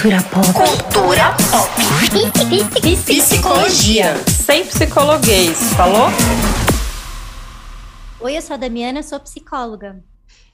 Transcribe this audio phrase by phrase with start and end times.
[0.00, 0.46] Cultura pop.
[0.54, 1.74] Cultura pop.
[3.04, 4.14] Psicologia.
[4.28, 6.06] Sem psicologuês, falou?
[8.20, 10.00] Oi, eu sou a Damiana, sou psicóloga.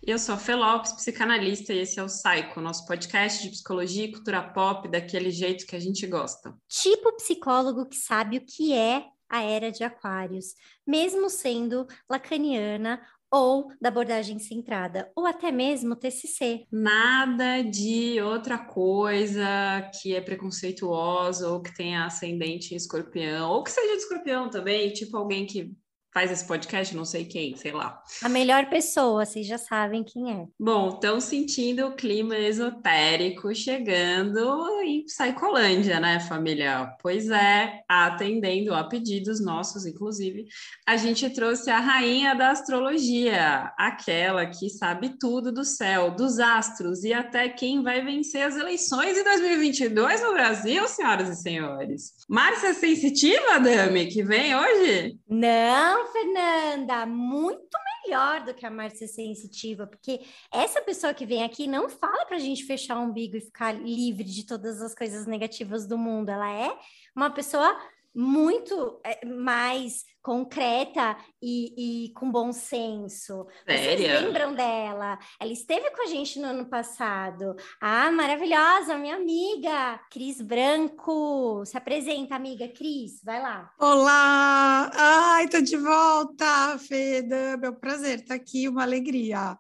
[0.03, 4.07] Eu sou a Fê Lopes, psicanalista, e esse é o Psycho, nosso podcast de psicologia
[4.07, 6.54] e cultura pop daquele jeito que a gente gosta.
[6.67, 10.54] Tipo psicólogo que sabe o que é a era de Aquários,
[10.87, 12.99] mesmo sendo lacaniana
[13.35, 16.66] ou da abordagem centrada, ou até mesmo TCC.
[16.70, 23.73] Nada de outra coisa que é preconceituosa ou que tenha ascendente em escorpião, ou que
[23.73, 25.73] seja de escorpião também, tipo alguém que
[26.15, 28.01] faz esse podcast, não sei quem, sei lá.
[28.23, 30.47] A melhor pessoa, vocês já sabem quem é.
[30.59, 36.95] Bom, estão sentindo o clima esotérico chegando em Psicolândia, né, família?
[37.03, 40.47] Pois é, atendendo a pedidos nossos, inclusive,
[40.87, 47.03] a gente trouxe a rainha da astrologia, aquela que sabe tudo do céu, dos astros
[47.03, 52.12] e até quem vai vencer as eleições em 2022 no Brasil, senhoras e senhores.
[52.29, 55.19] Márcia Sensitiva, Dami, que vem hoje?
[55.28, 60.20] Não, Fernanda, muito melhor do que a Márcia Sensitiva, porque
[60.52, 63.72] essa pessoa que vem aqui não fala para a gente fechar o umbigo e ficar
[63.72, 66.28] livre de todas as coisas negativas do mundo.
[66.28, 66.78] Ela é
[67.14, 67.77] uma pessoa
[68.15, 73.47] muito é, mais concreta e, e, com bom senso.
[73.67, 74.06] Sério?
[74.06, 75.19] Vocês lembram dela?
[75.41, 77.56] Ela esteve com a gente no ano passado.
[77.81, 81.65] Ah, maravilhosa, minha amiga, Cris Branco.
[81.67, 82.69] Se apresenta, amiga.
[82.69, 83.71] Cris, vai lá.
[83.79, 84.91] Olá!
[84.95, 87.56] Ai, tô de volta, Feda.
[87.56, 89.59] Meu prazer estar tá aqui, uma alegria.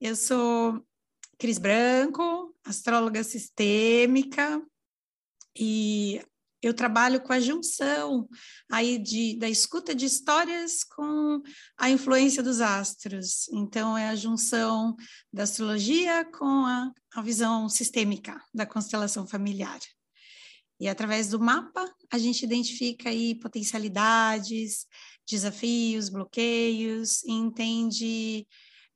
[0.00, 0.82] Eu sou
[1.38, 4.60] Cris Branco, astróloga sistêmica,
[5.58, 6.20] e
[6.62, 8.28] eu trabalho com a junção
[8.70, 11.42] aí de, da escuta de histórias com
[11.76, 13.48] a influência dos astros.
[13.48, 14.94] Então, é a junção
[15.32, 19.80] da astrologia com a, a visão sistêmica da constelação familiar.
[20.78, 24.86] E através do mapa, a gente identifica aí potencialidades,
[25.28, 28.46] desafios, bloqueios, e entende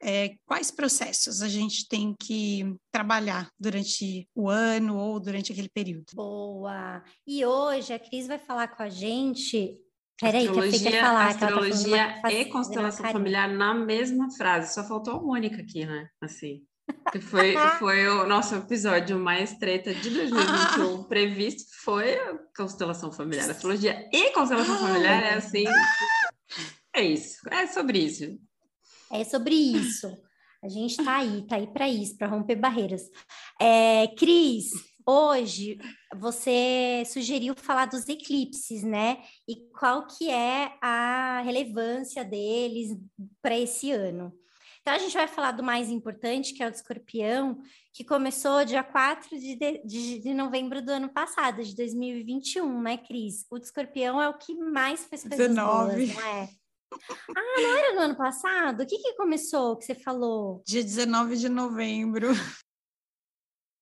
[0.02, 6.06] é, quais processos a gente tem que trabalhar durante o ano ou durante aquele período.
[6.14, 7.02] Boa!
[7.26, 9.78] E hoje a Cris vai falar com a gente.
[10.20, 11.38] Peraí, que a Fê quer falar.
[11.38, 14.74] Tá astrologia tá e constelação familiar na mesma frase.
[14.74, 16.08] Só faltou a Mônica aqui, né?
[16.20, 16.62] Assim.
[17.10, 23.50] Que foi, foi o nosso episódio mais treta de 2021 previsto, foi a constelação familiar.
[23.50, 25.64] Astrologia e constelação familiar é assim.
[26.94, 28.38] É isso, é sobre isso.
[29.12, 30.06] É sobre isso.
[30.62, 33.02] A gente está aí, tá aí para isso, para romper barreiras.
[33.60, 34.70] É, Cris,
[35.06, 35.78] hoje
[36.16, 39.18] você sugeriu falar dos eclipses, né?
[39.46, 42.98] E qual que é a relevância deles
[43.40, 44.32] para esse ano?
[44.86, 47.58] Então, a gente vai falar do mais importante, que é o do escorpião,
[47.92, 53.44] que começou dia 4 de, de, de novembro do ano passado, de 2021, né, Cris?
[53.50, 56.06] O do escorpião é o que mais fez coisas 19.
[56.06, 56.48] boas, não é?
[57.36, 58.82] Ah, não era no ano passado?
[58.82, 60.62] O que, que começou que você falou?
[60.66, 62.28] Dia 19 de novembro.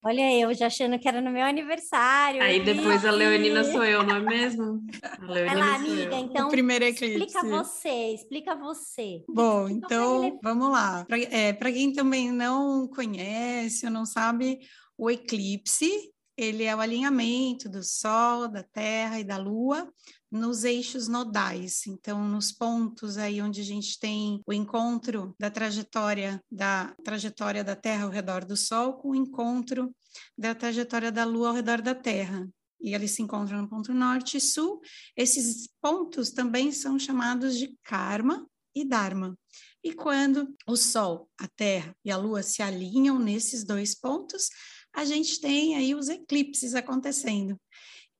[0.06, 2.42] Olha, eu já achando que era no meu aniversário.
[2.42, 4.82] Aí depois a Leonina sou eu, não é mesmo?
[5.26, 6.48] Vai lá, amiga, então.
[6.48, 7.24] O primeiro eclipse.
[7.24, 9.24] Explica você, explica você.
[9.26, 11.06] Bom, então vamos lá.
[11.06, 14.60] Para é, quem também não conhece ou não sabe,
[14.98, 19.90] o eclipse ele é o alinhamento do Sol, da Terra e da Lua
[20.30, 26.42] nos eixos nodais, então nos pontos aí onde a gente tem o encontro da trajetória
[26.50, 29.94] da trajetória da Terra ao redor do Sol com o encontro
[30.36, 32.48] da trajetória da Lua ao redor da Terra.
[32.80, 34.80] E eles se encontram no ponto norte e sul.
[35.16, 39.38] Esses pontos também são chamados de karma e dharma.
[39.82, 44.48] E quando o Sol, a Terra e a Lua se alinham nesses dois pontos,
[44.94, 47.60] a gente tem aí os eclipses acontecendo.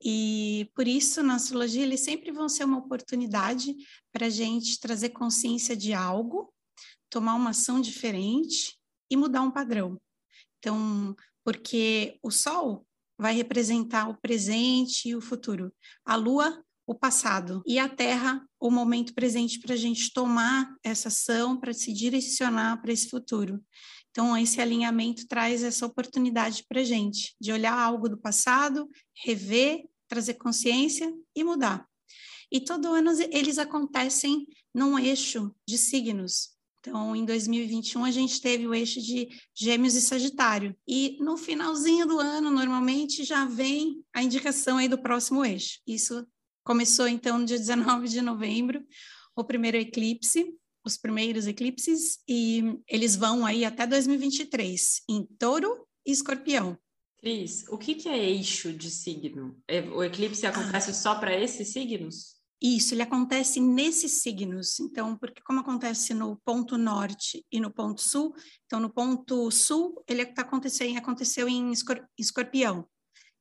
[0.02, 3.74] E por isso, na astrologia, eles sempre vão ser uma oportunidade
[4.12, 6.52] para a gente trazer consciência de algo,
[7.08, 8.76] tomar uma ação diferente
[9.10, 9.98] e mudar um padrão.
[10.58, 11.14] Então,
[11.44, 12.86] porque o Sol
[13.18, 15.72] vai representar o presente e o futuro,
[16.04, 21.08] a Lua, o passado, e a Terra, o momento presente para a gente tomar essa
[21.08, 23.62] ação, para se direcionar para esse futuro.
[24.14, 29.82] Então, esse alinhamento traz essa oportunidade para a gente de olhar algo do passado, rever,
[30.06, 31.84] trazer consciência e mudar.
[32.48, 36.50] E todo ano eles acontecem num eixo de signos.
[36.78, 40.76] Então, em 2021, a gente teve o eixo de Gêmeos e Sagitário.
[40.86, 45.80] E no finalzinho do ano, normalmente, já vem a indicação aí do próximo eixo.
[45.84, 46.24] Isso
[46.62, 48.80] começou, então, no dia 19 de novembro,
[49.34, 56.12] o primeiro eclipse os primeiros eclipses e eles vão aí até 2023 em Touro e
[56.12, 56.78] Escorpião.
[57.18, 59.56] Cris, o que, que é eixo de signo?
[59.66, 60.94] É, o eclipse acontece ah.
[60.94, 62.34] só para esses signos?
[62.60, 64.78] Isso, ele acontece nesses signos.
[64.80, 68.34] Então, porque como acontece no ponto norte e no ponto sul,
[68.66, 71.72] então no ponto sul ele está acontecendo, aconteceu em
[72.18, 72.86] escorpião.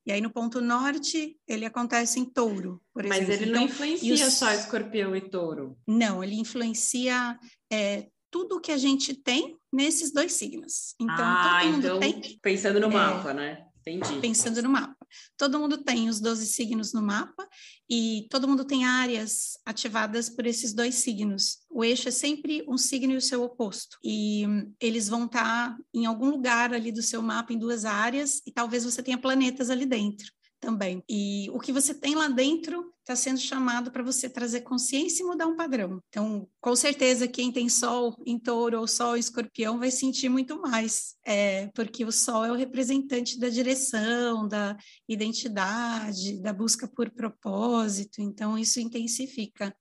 [0.05, 3.31] E aí no ponto norte ele acontece em touro, por Mas exemplo.
[3.31, 4.33] Mas ele não então, influencia os...
[4.33, 5.77] só escorpião e touro.
[5.87, 7.39] Não, ele influencia
[7.71, 10.95] é, tudo que a gente tem nesses dois signos.
[10.99, 12.39] Então, ah, todo mundo então, tem.
[12.41, 13.65] Pensando no é, mapa, né?
[13.79, 14.19] Entendi.
[14.19, 15.02] Pensando no mapa.
[15.37, 17.47] Todo mundo tem os 12 signos no mapa
[17.89, 21.59] e todo mundo tem áreas ativadas por esses dois signos.
[21.69, 23.97] O eixo é sempre um signo e o seu oposto.
[24.03, 24.45] E
[24.79, 28.83] eles vão estar em algum lugar ali do seu mapa, em duas áreas, e talvez
[28.83, 30.31] você tenha planetas ali dentro
[30.63, 31.03] também.
[31.09, 35.25] E o que você tem lá dentro está sendo chamado para você trazer consciência e
[35.25, 36.01] mudar um padrão.
[36.07, 40.61] Então, com certeza, quem tem Sol em Touro ou Sol em Escorpião vai sentir muito
[40.61, 44.77] mais, é, porque o Sol é o representante da direção, da
[45.07, 48.21] identidade, da busca por propósito.
[48.21, 49.75] Então, isso intensifica.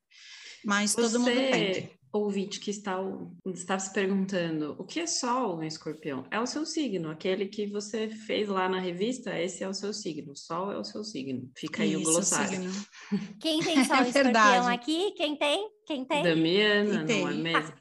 [0.65, 1.03] Mas você...
[1.03, 2.99] todo mundo tem ouvinte que está,
[3.47, 6.27] está se perguntando o que é Sol no escorpião?
[6.31, 9.93] É o seu signo, aquele que você fez lá na revista, esse é o seu
[9.93, 10.37] signo.
[10.37, 11.51] Sol é o seu signo.
[11.57, 12.71] Fica aí Isso, o glossário.
[13.41, 15.13] Quem tem Sol é escorpião aqui?
[15.13, 15.71] Quem tem?
[15.87, 16.23] Quem tem?
[16.23, 17.73] Damiana, não é mesmo?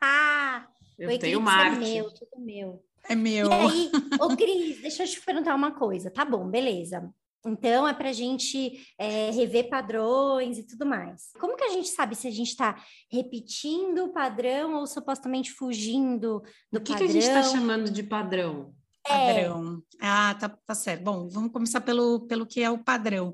[0.97, 1.83] eu tenho é Marte.
[1.83, 2.83] É meu, tudo meu.
[3.09, 3.49] É meu.
[3.49, 6.11] E aí, ô Cris, deixa eu te perguntar uma coisa.
[6.11, 7.11] Tá bom, beleza.
[7.45, 11.31] Então, é para a gente é, rever padrões e tudo mais.
[11.39, 12.75] Como que a gente sabe se a gente está
[13.11, 16.95] repetindo o padrão ou supostamente fugindo do o que padrão?
[16.95, 18.73] O que a gente está chamando de padrão?
[19.07, 19.33] É.
[19.33, 19.83] Padrão.
[19.99, 21.03] Ah, tá, tá certo.
[21.03, 23.33] Bom, vamos começar pelo, pelo que é o padrão.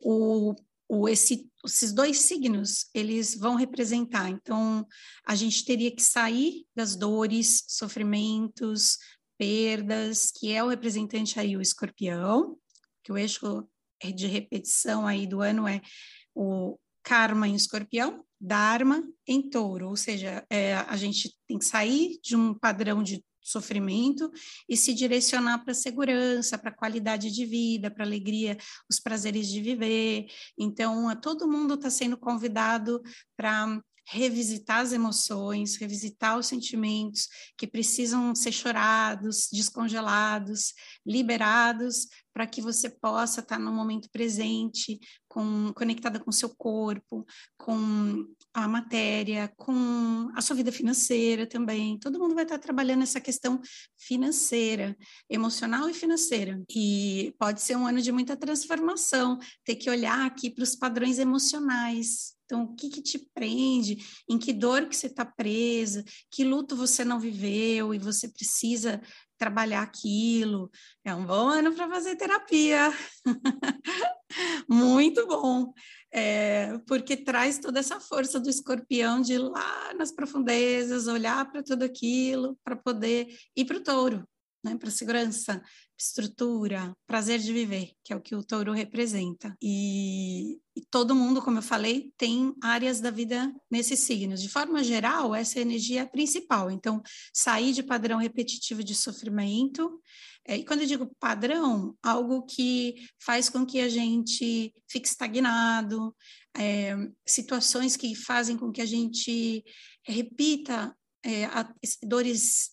[0.00, 0.54] O,
[0.88, 4.28] o, esse, esses dois signos, eles vão representar.
[4.28, 4.86] Então,
[5.24, 8.98] a gente teria que sair das dores, sofrimentos,
[9.38, 12.56] perdas, que é o representante aí, o escorpião,
[13.04, 13.68] que o eixo
[14.14, 15.80] de repetição aí do ano é
[16.34, 22.18] o karma em escorpião, dharma em touro, ou seja, é, a gente tem que sair
[22.22, 24.30] de um padrão de sofrimento
[24.66, 28.56] e se direcionar para a segurança, para a qualidade de vida, para a alegria,
[28.90, 30.26] os prazeres de viver.
[30.58, 33.02] Então, todo mundo está sendo convidado
[33.36, 40.74] para revisitar as emoções, revisitar os sentimentos que precisam ser chorados, descongelados,
[41.06, 44.98] liberados, para que você possa estar no momento presente,
[45.28, 47.24] com, conectada com seu corpo,
[47.56, 51.98] com a matéria, com a sua vida financeira também.
[51.98, 53.60] Todo mundo vai estar trabalhando essa questão
[53.96, 54.96] financeira,
[55.30, 56.60] emocional e financeira.
[56.68, 61.18] E pode ser um ano de muita transformação, ter que olhar aqui para os padrões
[61.20, 63.98] emocionais, então, o que, que te prende?
[64.28, 66.04] Em que dor que você está presa?
[66.30, 69.02] Que luto você não viveu e você precisa
[69.36, 70.70] trabalhar aquilo?
[71.04, 72.92] É um bom ano para fazer terapia.
[74.68, 75.72] Muito bom.
[76.12, 81.60] É, porque traz toda essa força do escorpião de ir lá nas profundezas, olhar para
[81.60, 84.24] tudo aquilo, para poder ir para o touro,
[84.64, 85.62] né, para segurança,
[85.96, 89.56] estrutura, prazer de viver, que é o que o touro representa.
[89.62, 94.40] E, e, todo mundo, como eu falei, tem áreas da vida nesses signos.
[94.40, 96.70] De forma geral, essa energia é principal.
[96.70, 97.02] Então,
[97.32, 100.00] sair de padrão repetitivo de sofrimento.
[100.46, 106.14] É, e quando eu digo padrão, algo que faz com que a gente fique estagnado,
[106.56, 106.94] é,
[107.26, 109.64] situações que fazem com que a gente
[110.02, 111.72] repita é, a,
[112.02, 112.70] dores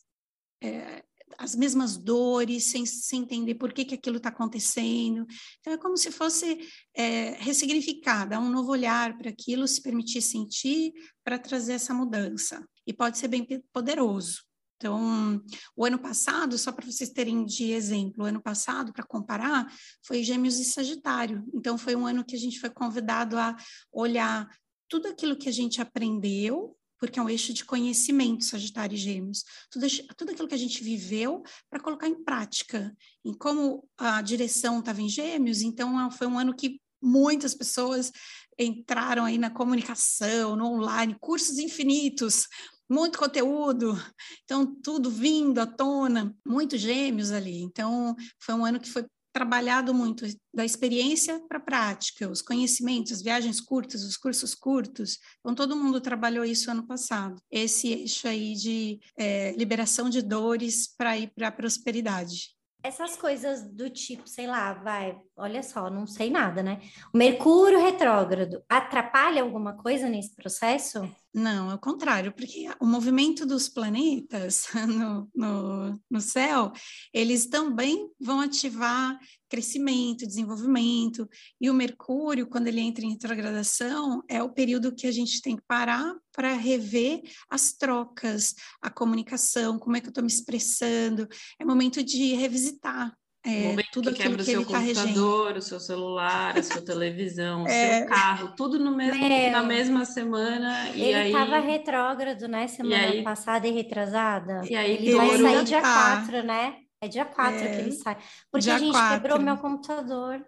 [0.62, 1.04] é,
[1.38, 5.26] as mesmas dores, sem, sem entender por que, que aquilo está acontecendo.
[5.60, 6.60] Então, é como se fosse
[6.96, 10.92] é, ressignificar, dar um novo olhar para aquilo, se permitir sentir,
[11.24, 12.66] para trazer essa mudança.
[12.86, 14.44] E pode ser bem poderoso.
[14.78, 15.40] Então,
[15.76, 19.72] o ano passado, só para vocês terem de exemplo, o ano passado, para comparar,
[20.04, 21.46] foi Gêmeos e Sagitário.
[21.54, 23.56] Então, foi um ano que a gente foi convidado a
[23.92, 24.50] olhar
[24.90, 29.44] tudo aquilo que a gente aprendeu porque é um eixo de conhecimento, Sagitário e Gêmeos.
[29.72, 32.96] Tudo, tudo aquilo que a gente viveu para colocar em prática.
[33.26, 38.12] E como a direção estava em Gêmeos, então ah, foi um ano que muitas pessoas
[38.58, 42.48] entraram aí na comunicação, no online, cursos infinitos,
[42.88, 43.98] muito conteúdo,
[44.44, 47.64] então tudo vindo à tona, muitos gêmeos ali.
[47.64, 53.14] Então foi um ano que foi trabalhado muito da experiência para a prática, os conhecimentos,
[53.14, 55.18] as viagens curtas, os cursos curtos.
[55.40, 57.42] Então, todo mundo trabalhou isso ano passado.
[57.50, 62.56] Esse eixo aí de é, liberação de dores para ir para a prosperidade.
[62.84, 66.82] Essas coisas do tipo, sei lá, vai, olha só, não sei nada, né?
[67.14, 71.08] O Mercúrio retrógrado atrapalha alguma coisa nesse processo?
[71.34, 76.74] Não, é o contrário, porque o movimento dos planetas no, no, no céu,
[77.14, 84.44] eles também vão ativar crescimento, desenvolvimento, e o Mercúrio, quando ele entra em retrogradação, é
[84.44, 89.96] o período que a gente tem que parar para rever as trocas, a comunicação, como
[89.96, 91.28] é que eu estou me expressando,
[91.60, 96.58] é momento de revisitar é, tudo que quebra o seu tá computador, o seu celular,
[96.58, 98.00] a sua televisão, o é.
[98.00, 99.20] seu carro, tudo no mesmo,
[99.52, 100.90] na mesma semana.
[100.90, 102.68] Ele estava retrógrado, né?
[102.68, 104.62] Semana aí, passada e retrasada.
[104.70, 106.76] E aí, ele vai sair dia 4, né?
[107.02, 108.18] É dia 4 é, que ele sai.
[108.52, 109.16] Porque a gente 4.
[109.16, 110.46] quebrou meu computador.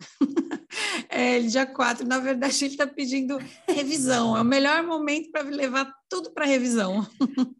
[1.16, 4.36] é, dia 4, na verdade, ele está pedindo revisão.
[4.36, 7.06] É o melhor momento para levar tudo para revisão.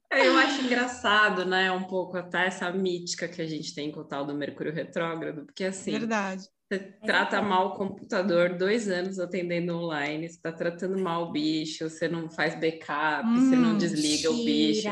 [0.09, 1.71] É, eu acho engraçado, né?
[1.73, 5.45] Um pouco até essa mítica que a gente tem com o tal do Mercúrio retrógrado,
[5.45, 5.93] porque assim.
[5.93, 6.45] Verdade.
[6.69, 11.89] Você trata mal o computador dois anos atendendo online, você está tratando mal o bicho,
[11.89, 14.33] você não faz backup, hum, você não hum, desliga tira.
[14.33, 14.89] o bicho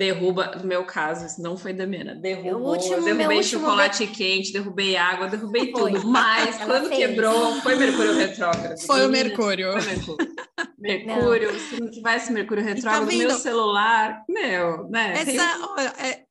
[0.00, 4.96] derruba, no meu caso, isso não foi da Mena, derrubou, último, derrubei chocolate quente, derrubei
[4.96, 5.92] água, derrubei foi.
[5.92, 7.00] tudo, mas Ela quando fez.
[7.00, 8.80] quebrou, foi Mercúrio retrógrado.
[8.80, 9.72] Foi o Mercúrio.
[9.72, 10.34] Foi Mercúrio.
[10.78, 11.58] Mercúrio, não.
[11.60, 15.12] se não tivesse Mercúrio tá retrógrado, tá meu celular, meu, né?
[15.18, 16.24] Essa, olha, é,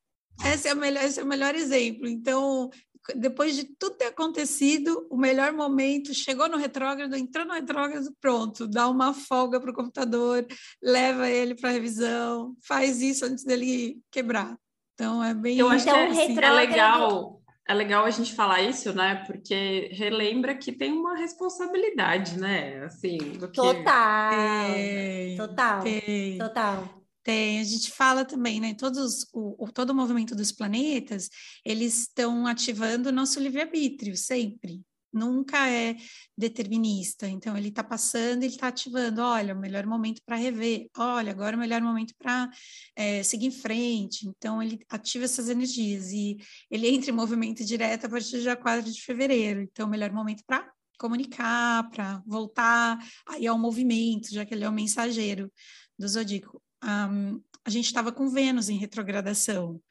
[0.52, 2.08] esse é, o melhor, esse é o melhor exemplo.
[2.08, 2.72] Então,
[3.16, 8.68] depois de tudo ter acontecido, o melhor momento, chegou no retrógrado, entrou no retrógrado, pronto,
[8.68, 10.46] dá uma folga para o computador,
[10.82, 14.58] leva ele para revisão, faz isso antes dele quebrar.
[14.94, 15.58] Então é bem.
[15.58, 17.42] Eu acho então, que é, assim, é legal.
[17.68, 19.24] É legal a gente falar isso, né?
[19.28, 22.84] Porque relembra que tem uma responsabilidade, né?
[22.84, 23.62] Assim, do que...
[23.62, 24.74] Total.
[24.74, 25.84] Tem, total.
[25.84, 26.38] Tem.
[26.40, 26.99] Total.
[27.30, 28.74] Tem, a gente fala também, né?
[28.74, 31.30] Todos, o, o, todo o movimento dos planetas,
[31.64, 34.82] eles estão ativando o nosso livre-arbítrio, sempre.
[35.14, 35.96] Nunca é
[36.36, 37.28] determinista.
[37.28, 39.22] Então, ele está passando, ele está ativando.
[39.22, 40.88] Olha, o melhor momento para rever.
[40.98, 42.50] Olha, agora é o melhor momento para
[42.96, 44.28] é, seguir em frente.
[44.28, 46.12] Então, ele ativa essas energias.
[46.12, 46.36] E
[46.72, 49.62] ele entra em movimento direto a partir do dia 4 de fevereiro.
[49.62, 50.68] Então, o melhor momento para
[50.98, 55.52] comunicar, para voltar aí ao movimento, já que ele é o mensageiro
[55.96, 59.82] do zodíaco um, a gente estava com Vênus em retrogradação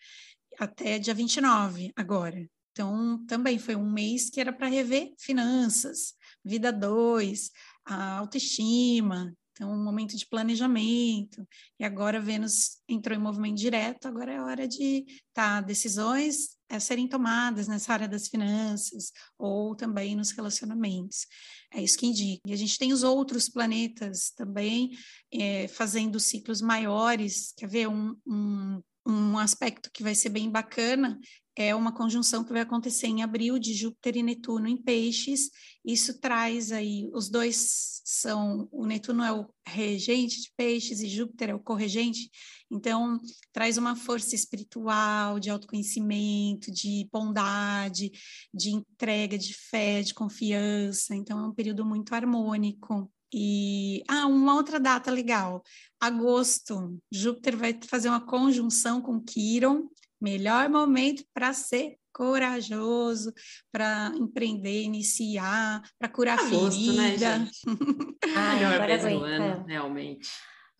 [0.59, 2.49] até dia 29 agora.
[2.73, 6.14] Então, também foi um mês que era para rever finanças,
[6.45, 7.50] vida 2,
[7.85, 11.45] a autoestima, então, um momento de planejamento.
[11.81, 17.09] E agora Vênus entrou em movimento direto, agora é hora de tá, decisões a serem
[17.09, 21.27] tomadas nessa área das finanças ou também nos relacionamentos.
[21.75, 22.43] É isso que indica.
[22.47, 24.91] E a gente tem os outros planetas também
[25.33, 27.53] é, fazendo ciclos maiores.
[27.57, 31.19] Quer ver um, um, um aspecto que vai ser bem bacana
[31.59, 35.50] é uma conjunção que vai acontecer em abril de Júpiter e Netuno em Peixes.
[35.85, 41.50] Isso traz aí, os dois são, o Netuno é o regente de Peixes e Júpiter
[41.50, 42.31] é o corregente,
[42.71, 43.19] então
[43.53, 48.12] traz uma força espiritual, de autoconhecimento, de bondade,
[48.55, 51.15] de entrega, de fé, de confiança.
[51.15, 53.11] Então é um período muito harmônico.
[53.35, 55.62] E ah, uma outra data legal.
[56.00, 59.88] Agosto, Júpiter vai fazer uma conjunção com Quiron
[60.21, 63.33] melhor momento para ser corajoso,
[63.71, 67.39] para empreender, iniciar, para curar Agosto, né, ferida.
[67.39, 67.51] Né,
[68.37, 70.29] Ai, melhor mês do ano, realmente.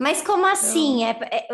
[0.01, 1.03] Mas como assim?
[1.03, 1.47] É, é,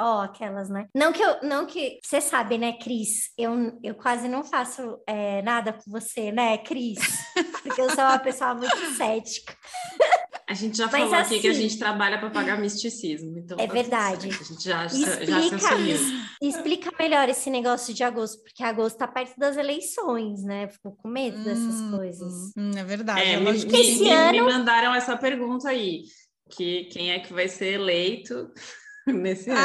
[0.00, 0.86] ó, aquelas, né?
[0.94, 3.30] Não que eu, não que você sabe, né, Cris?
[3.36, 6.98] Eu, eu quase não faço é, nada com você, né, Cris?
[7.62, 9.54] Porque eu sou uma pessoa muito cética.
[10.50, 13.38] A gente já Mas falou assim, aqui que a assim gente trabalha para pagar misticismo.
[13.38, 14.26] Então é tá verdade.
[14.26, 16.24] A gente já, explica, já se.
[16.42, 20.66] Explica melhor esse negócio de agosto, porque agosto está perto das eleições, né?
[20.66, 22.32] Ficou com medo hum, dessas coisas.
[22.56, 23.20] Hum, é verdade.
[23.20, 24.32] É, me, me, me, ano...
[24.32, 26.02] me mandaram essa pergunta aí.
[26.50, 28.50] Que quem é que vai ser eleito
[29.06, 29.60] nesse ano?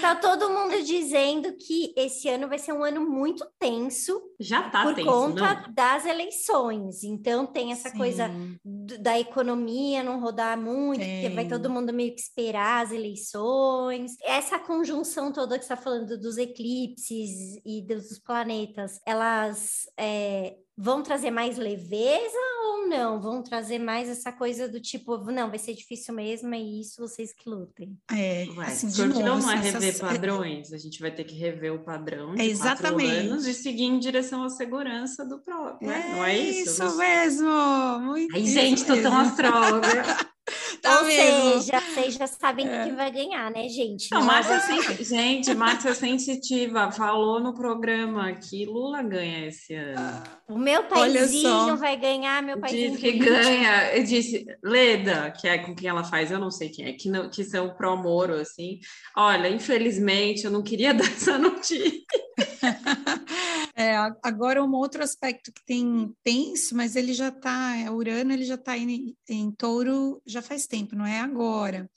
[0.00, 4.20] Tá todo mundo dizendo que esse ano vai ser um ano muito tenso.
[4.40, 5.72] Já tá por tenso, conta não?
[5.72, 7.04] das eleições.
[7.04, 7.98] Então tem essa Sim.
[7.98, 8.30] coisa
[8.64, 11.22] da economia não rodar muito, tem.
[11.22, 14.16] porque vai todo mundo meio que esperar as eleições.
[14.22, 21.32] Essa conjunção toda que está falando dos eclipses e dos planetas, elas é, vão trazer
[21.32, 23.20] mais leveza ou não?
[23.20, 27.32] Vão trazer mais essa coisa do tipo, não, vai ser difícil mesmo, é isso, vocês
[27.32, 27.98] que lutem.
[28.12, 30.00] É, assim, de novo, não é rever essas...
[30.00, 33.10] padrões, a gente vai ter que rever o padrão de é exatamente.
[33.10, 36.04] anos e seguir em direção à segurança do próprio, né?
[36.06, 36.84] É não é isso?
[36.84, 37.98] Isso mesmo!
[38.00, 40.28] Muito Ai, gente, tô tão astróloga.
[40.82, 41.60] Tá Ou mesmo.
[41.62, 42.84] seja, vocês já sabem É.
[42.84, 44.08] que vai ganhar, né, gente?
[44.12, 50.22] Não, Márcia é- Sen- gente, Márcia Sensitiva falou no programa que Lula ganha esse ano.
[50.48, 52.92] O meu paizinho vai ganhar, meu paizinho.
[52.92, 56.68] Diz que ganha, eu disse, Leda, que é com quem ela faz, eu não sei
[56.68, 58.78] quem é, que, não, que são pró-moro, assim.
[59.16, 61.92] Olha, infelizmente, eu não queria dar essa notícia.
[63.80, 63.94] É,
[64.24, 68.76] agora um outro aspecto que tem tenso, mas ele já está, Urano ele já está
[68.76, 71.88] em, em touro já faz tempo, não é agora,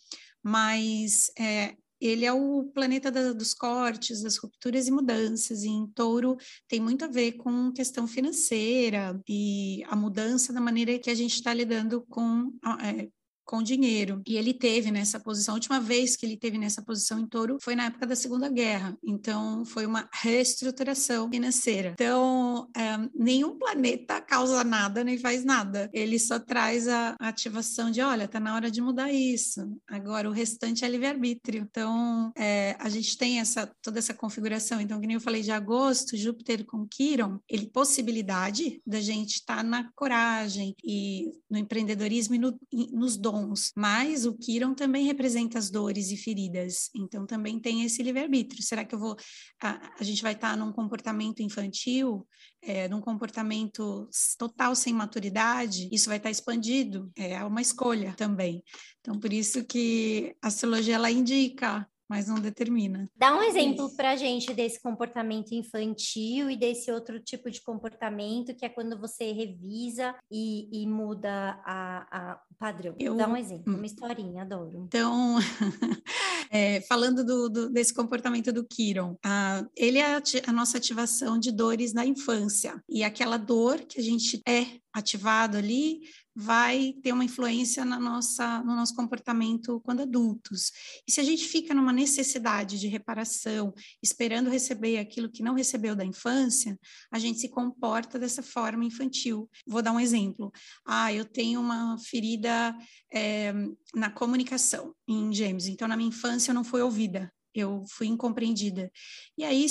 [0.43, 5.88] mas é, ele é o planeta da- dos cortes, das rupturas e mudanças, e em
[5.88, 11.15] touro tem muito a ver com questão financeira e a mudança da maneira que a
[11.15, 12.51] gente está lidando com
[12.83, 13.09] é,
[13.51, 14.22] com dinheiro.
[14.25, 17.58] E ele teve nessa posição, a última vez que ele teve nessa posição em touro
[17.62, 18.98] foi na época da Segunda Guerra.
[19.03, 21.91] Então, foi uma reestruturação financeira.
[21.96, 25.89] Então, é, nenhum planeta causa nada nem faz nada.
[25.91, 29.77] Ele só traz a ativação de, olha, tá na hora de mudar isso.
[29.86, 31.67] Agora, o restante é livre-arbítrio.
[31.70, 34.79] Então, é, a gente tem essa, toda essa configuração.
[34.79, 39.62] Então, que nem eu falei de agosto, Júpiter com Quiron, ele possibilidade da gente estar
[39.62, 43.40] na coragem e no empreendedorismo e no- e nos dons.
[43.75, 46.89] Mas o Quiron também representa as dores e feridas.
[46.95, 48.63] Então, também tem esse livre-arbítrio.
[48.63, 49.15] Será que eu vou...
[49.62, 52.27] A, a gente vai estar num comportamento infantil,
[52.62, 55.89] é, num comportamento total sem maturidade?
[55.91, 57.12] Isso vai estar expandido.
[57.15, 58.63] É uma escolha também.
[59.00, 63.10] Então, por isso que a astrologia, ela indica, mas não determina.
[63.15, 68.65] Dá um exemplo pra gente desse comportamento infantil e desse outro tipo de comportamento, que
[68.65, 72.94] é quando você revisa e, e muda a, a- o padrão.
[73.00, 73.77] Eu- Dá um exemplo, hum.
[73.77, 74.84] uma historinha, adoro.
[74.88, 75.38] Então,
[76.51, 81.39] é, falando do- do- desse comportamento do Kiron, ah, ele é a, a nossa ativação
[81.39, 82.82] de dores na infância.
[82.89, 86.01] E aquela dor que a gente é ativado ali
[86.35, 90.71] vai ter uma influência na nossa, no nosso comportamento quando adultos.
[91.07, 95.95] E se a gente fica numa necessidade de reparação, esperando receber aquilo que não recebeu
[95.95, 96.79] da infância,
[97.11, 99.50] a gente se comporta dessa forma infantil.
[99.67, 100.51] Vou dar um exemplo.
[100.85, 102.75] Ah, eu tenho uma ferida
[103.13, 103.53] é,
[103.93, 105.67] na comunicação em Gêmeos.
[105.67, 108.91] Então, na minha infância, eu não fui ouvida, eu fui incompreendida.
[109.38, 109.65] E aí,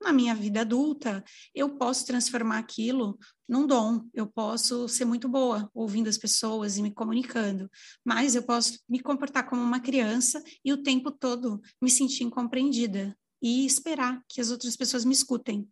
[0.00, 1.24] na minha vida adulta,
[1.54, 4.04] eu posso transformar aquilo num dom.
[4.14, 7.70] Eu posso ser muito boa ouvindo as pessoas e me comunicando,
[8.04, 13.16] mas eu posso me comportar como uma criança e o tempo todo me sentir incompreendida
[13.42, 15.68] e esperar que as outras pessoas me escutem.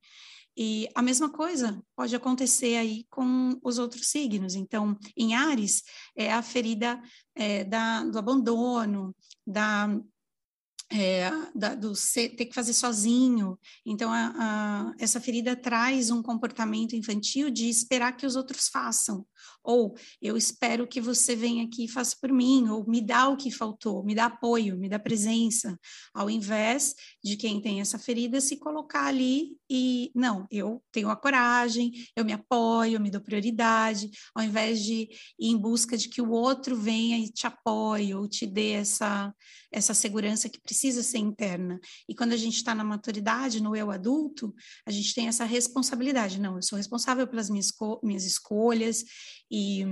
[0.58, 4.54] E a mesma coisa pode acontecer aí com os outros signos.
[4.54, 5.82] Então, em Ares,
[6.16, 7.00] é a ferida
[7.34, 9.14] é, da, do abandono,
[9.46, 9.86] da,
[10.90, 13.58] é, da- do ser- ter que fazer sozinho.
[13.84, 19.26] Então, a- a- essa ferida traz um comportamento infantil de esperar que os outros façam.
[19.62, 23.36] Ou eu espero que você venha aqui e faça por mim, ou me dá o
[23.36, 25.78] que faltou, me dá apoio, me dá presença,
[26.14, 31.16] ao invés de quem tem essa ferida se colocar ali e não, eu tenho a
[31.16, 36.08] coragem, eu me apoio, eu me dou prioridade, ao invés de ir em busca de
[36.08, 39.34] que o outro venha e te apoie ou te dê essa
[39.76, 41.78] essa segurança que precisa ser interna.
[42.08, 44.54] E quando a gente está na maturidade, no eu adulto,
[44.86, 46.40] a gente tem essa responsabilidade.
[46.40, 49.04] Não, eu sou responsável pelas minhas, esco- minhas escolhas.
[49.50, 49.84] E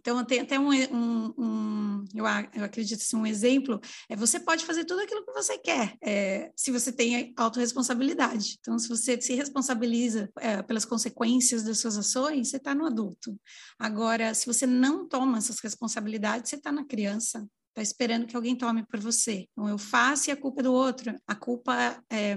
[0.00, 2.24] então tem até um, um, um- eu,
[2.64, 6.70] acredito assim, um exemplo é você pode fazer tudo aquilo que você quer, é, se
[6.70, 8.56] você tem autorresponsabilidade.
[8.60, 13.38] Então, se você se responsabiliza é, pelas consequências das suas ações, você está no adulto.
[13.78, 17.46] Agora, se você não toma essas responsabilidades, você está na criança.
[17.80, 19.46] Está esperando que alguém tome por você.
[19.52, 21.14] Então, eu faço e a culpa é do outro.
[21.26, 22.36] A culpa, é, a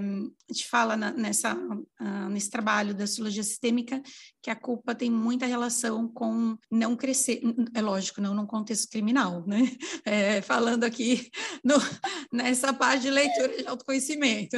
[0.52, 1.54] gente fala na- nessa,
[2.00, 4.00] ah, nesse trabalho da astrologia sistêmica,
[4.42, 7.42] que a culpa tem muita relação com não crescer.
[7.74, 9.58] É lógico, não num contexto criminal, né?
[10.06, 11.30] É, falando aqui
[11.64, 11.76] no,
[12.32, 14.56] nessa parte de leitura de autoconhecimento.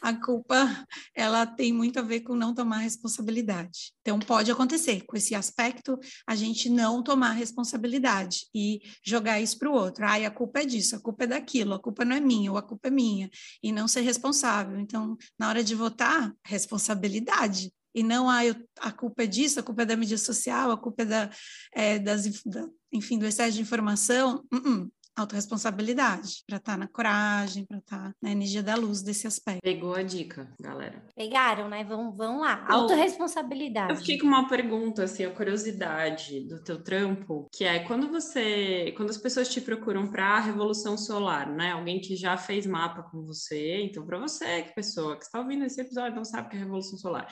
[0.00, 3.92] A culpa, ela tem muito a ver com não tomar responsabilidade.
[4.02, 9.70] Então, pode acontecer com esse aspecto, a gente não tomar responsabilidade e jogar isso para
[9.70, 10.04] o outro.
[10.04, 12.56] Ai, a culpa é disso, a culpa é daquilo, a culpa não é minha, ou
[12.58, 13.30] a culpa é minha,
[13.62, 14.78] e não ser responsável.
[14.78, 17.72] Então, na hora de votar, responsabilidade.
[17.94, 20.76] E não, ah, eu, a culpa é disso, a culpa é da mídia social, a
[20.76, 21.30] culpa é, da,
[21.74, 24.44] é, das, da- enfim, do excesso de informação.
[24.52, 24.90] Uh-uh.
[25.18, 29.60] Autoresponsabilidade, para estar na coragem, para estar na energia da luz desse aspecto.
[29.62, 31.04] Pegou a dica, galera.
[31.16, 31.82] Pegaram, né?
[31.84, 32.56] Vão, vão lá.
[32.56, 33.90] Bom, Autoresponsabilidade.
[33.90, 38.94] Eu fiquei com uma pergunta, assim, a curiosidade do teu trampo, que é quando você,
[38.96, 41.72] quando as pessoas te procuram para a Revolução Solar, né?
[41.72, 45.64] Alguém que já fez mapa com você, então para você, que pessoa que está ouvindo
[45.64, 47.28] esse episódio não sabe o que é Revolução Solar,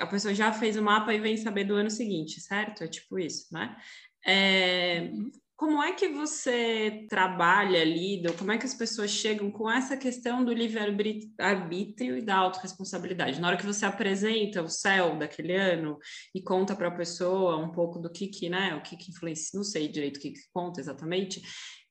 [0.00, 2.84] a pessoa já fez o mapa e vem saber do ano seguinte, certo?
[2.84, 3.76] É tipo isso, né?
[4.24, 5.10] É,
[5.58, 10.44] Como é que você trabalha, lida, como é que as pessoas chegam com essa questão
[10.44, 13.40] do livre-arbítrio e da autorresponsabilidade?
[13.40, 15.98] Na hora que você apresenta o céu daquele ano
[16.32, 19.50] e conta para a pessoa um pouco do que que, né, o que que influencia,
[19.58, 21.42] não sei direito o que que conta exatamente,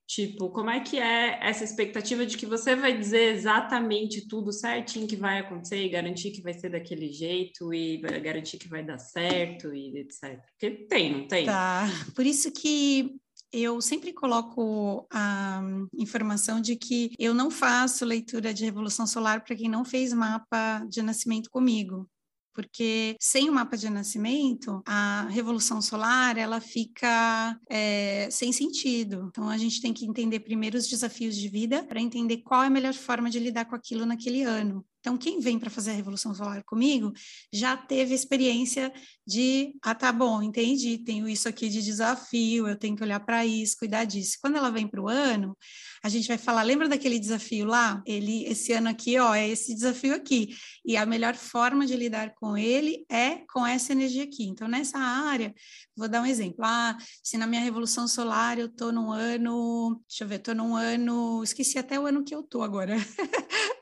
[0.08, 5.06] Tipo, como é que é essa expectativa de que você vai dizer exatamente tudo certinho
[5.06, 8.99] que vai acontecer e garantir que vai ser daquele jeito e garantir que vai dar
[8.99, 10.39] certo e etc.
[10.51, 11.45] Porque tem, não tem?
[11.45, 11.89] Tá.
[12.15, 13.19] Por isso que
[13.51, 15.62] eu sempre coloco a
[15.93, 20.86] informação de que eu não faço leitura de revolução solar para quem não fez mapa
[20.89, 22.10] de nascimento comigo
[22.57, 29.27] porque sem o mapa de nascimento, a revolução solar ela fica é, sem sentido.
[29.29, 32.65] Então a gente tem que entender primeiro os desafios de vida para entender qual é
[32.65, 34.83] a melhor forma de lidar com aquilo naquele ano.
[35.08, 37.13] Então, quem vem para fazer a Revolução Solar comigo
[37.50, 38.91] já teve experiência
[39.26, 43.46] de, ah, tá bom, entendi, tenho isso aqui de desafio, eu tenho que olhar para
[43.46, 44.38] isso, cuidar disso.
[44.41, 45.58] Quando ela vem para o ano,
[46.04, 48.04] a gente vai falar, lembra daquele desafio lá?
[48.06, 50.54] Ele, esse ano aqui, ó, é esse desafio aqui.
[50.86, 54.43] E a melhor forma de lidar com ele é com essa energia aqui.
[54.43, 55.56] Então, nessa área,
[55.96, 56.65] vou dar um exemplo.
[56.65, 60.76] Ah, se na minha Revolução Solar eu estou num ano, deixa eu ver, estou num
[60.76, 62.98] ano, esqueci até o ano que eu estou agora.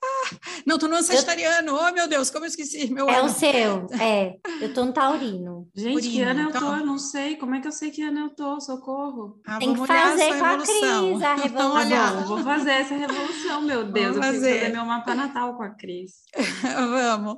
[0.66, 1.70] Não, tô no sagitariano.
[1.70, 1.76] Eu...
[1.76, 3.28] Oh, meu Deus, como eu esqueci meu É ano.
[3.28, 4.36] o seu, é.
[4.62, 5.68] Eu tô no taurino.
[5.76, 6.62] Gente, Taurino, que ano eu então...
[6.80, 6.86] tô?
[6.86, 7.36] Não sei.
[7.36, 8.60] Como é que eu sei que ano eu tô?
[8.60, 9.40] Socorro.
[9.46, 12.26] Ah, Tem que fazer com a Cris a revolução.
[12.28, 14.16] vou fazer essa revolução, meu Deus.
[14.16, 14.60] Vamos eu fazer.
[14.60, 16.12] fazer meu mapa natal com a Cris.
[16.64, 17.38] Vamos.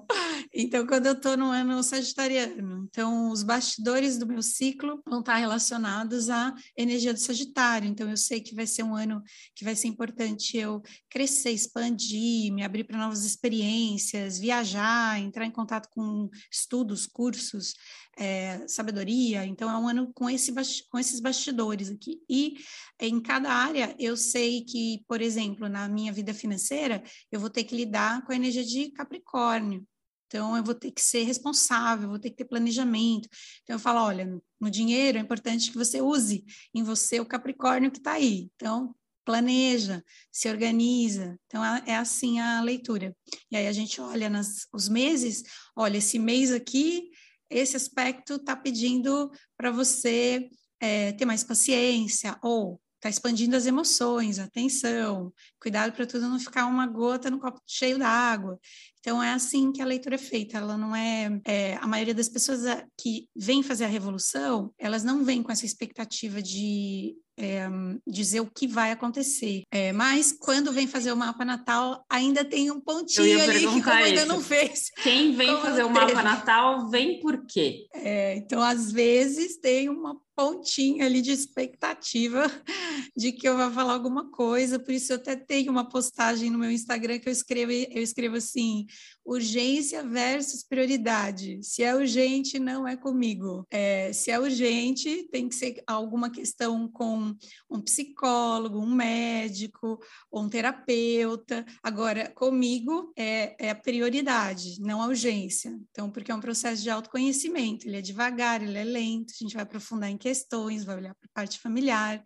[0.53, 5.35] Então, quando eu tô no ano sagitariano, então os bastidores do meu ciclo vão estar
[5.35, 7.87] relacionados à energia do Sagitário.
[7.89, 9.21] Então, eu sei que vai ser um ano
[9.55, 15.51] que vai ser importante eu crescer, expandir, me abrir para novas experiências, viajar, entrar em
[15.51, 17.73] contato com estudos, cursos,
[18.17, 19.45] é, sabedoria.
[19.45, 20.53] Então, é um ano com, esse,
[20.89, 22.21] com esses bastidores aqui.
[22.29, 22.57] E
[22.99, 27.63] em cada área, eu sei que, por exemplo, na minha vida financeira, eu vou ter
[27.63, 29.85] que lidar com a energia de Capricórnio.
[30.27, 33.29] Então, eu vou ter que ser responsável, vou ter que ter planejamento.
[33.63, 37.89] Então, eu falo: olha, no dinheiro é importante que você use em você o Capricórnio
[37.89, 38.49] que está aí.
[38.55, 38.93] Então,
[39.27, 41.37] planeja, se organiza.
[41.47, 43.13] Então, é assim a leitura.
[43.51, 45.43] E aí a gente olha nas, os meses,
[45.75, 47.09] olha, esse mês aqui,
[47.49, 50.47] esse aspecto está pedindo para você
[50.79, 56.65] é, ter mais paciência, ou está expandindo as emoções, atenção, cuidado para tudo não ficar
[56.65, 58.57] uma gota no copo cheio d'água.
[59.01, 60.57] Então é assim que a leitura é feita.
[60.57, 62.61] Ela não é, é, a maioria das pessoas
[62.97, 67.67] que vem fazer a revolução, elas não vêm com essa expectativa de é,
[68.05, 69.63] dizer o que vai acontecer.
[69.71, 73.95] É, mas quando vem fazer o mapa natal, ainda tem um pontinho ali que como
[73.95, 74.89] ainda não fez.
[75.03, 77.87] Quem vem fazer o mapa natal vem por quê?
[77.93, 82.45] É, então, às vezes, tem uma pontinha ali de expectativa
[83.17, 86.59] de que eu vá falar alguma coisa, por isso eu até tenho uma postagem no
[86.59, 88.85] meu Instagram que eu escrevo, eu escrevo assim,
[89.25, 91.59] urgência versus prioridade.
[91.63, 93.65] Se é urgente, não é comigo.
[93.71, 97.35] É, se é urgente, tem que ser alguma questão com
[97.69, 99.99] um psicólogo, um médico,
[100.31, 101.65] ou um terapeuta.
[101.81, 105.77] Agora, comigo é, é a prioridade, não a urgência.
[105.91, 109.55] Então, porque é um processo de autoconhecimento, ele é devagar, ele é lento, a gente
[109.55, 112.21] vai aprofundar em questões, vai olhar para a parte familiar,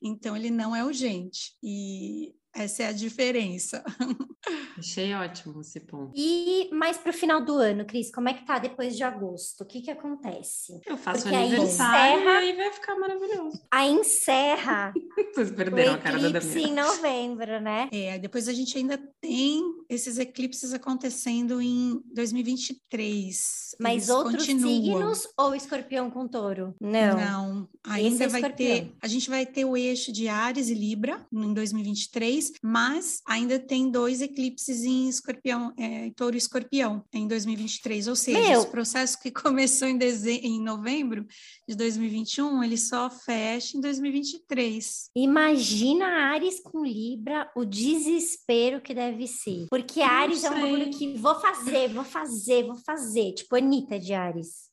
[0.00, 1.54] então ele não é urgente.
[1.62, 3.84] E essa é a diferença.
[4.78, 6.12] Achei ótimo esse ponto.
[6.16, 9.60] E mais para o final do ano, Cris, como é que tá depois de agosto?
[9.62, 10.80] O que que acontece?
[10.86, 12.44] Eu faço Porque aniversário encerra...
[12.44, 13.60] e vai ficar maravilhoso.
[13.70, 14.92] Aí encerra.
[15.34, 16.60] Vocês perderam a cara da Damiana.
[16.60, 17.88] em novembro, né?
[17.92, 23.76] É, depois a gente ainda tem esses eclipses acontecendo em 2023.
[23.78, 24.82] Mas Eles outros continuam.
[24.82, 26.74] signos ou escorpião com touro?
[26.80, 27.16] Não.
[27.16, 28.78] Não, ainda é vai escorpião.
[28.78, 28.94] ter.
[29.00, 33.90] A gente vai ter o eixo de Ares e Libra em 2023, mas ainda tem
[33.90, 38.08] dois eclipses em escorpião, é, touro e escorpião em 2023.
[38.08, 38.60] Ou seja, Meu.
[38.60, 41.26] esse processo que começou em, dezembro, em novembro
[41.68, 45.10] de 2021, ele só fecha em 2023.
[45.16, 49.66] Imagina Ares com Libra, o desespero que deve ser.
[49.70, 53.32] Porque Ares é um bagulho que vou fazer, vou fazer, vou fazer.
[53.32, 54.70] Tipo, Anitta de Ares.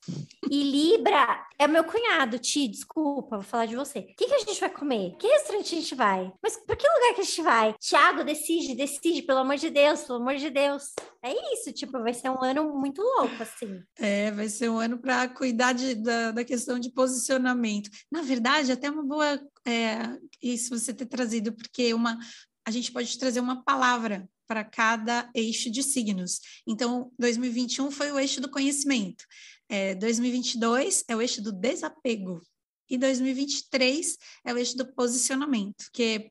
[0.50, 3.98] E Libra é meu cunhado, Ti, desculpa, vou falar de você.
[3.98, 5.16] O que, que a gente vai comer?
[5.18, 6.32] Que restaurante a gente vai?
[6.42, 7.57] Mas por que lugar que a gente vai?
[7.80, 10.92] Tiago, decide, decide, pelo amor de Deus, pelo amor de Deus.
[11.22, 13.82] É isso, tipo, vai ser um ano muito louco, assim.
[13.96, 17.90] É, vai ser um ano para cuidar de, da, da questão de posicionamento.
[18.10, 22.18] Na verdade, até uma boa é, isso você ter trazido, porque uma,
[22.66, 26.40] a gente pode trazer uma palavra para cada eixo de signos.
[26.66, 29.24] Então, 2021 foi o eixo do conhecimento.
[29.68, 32.40] É, 2022 é o eixo do desapego.
[32.88, 34.16] E 2023
[34.46, 36.30] é o eixo do posicionamento, que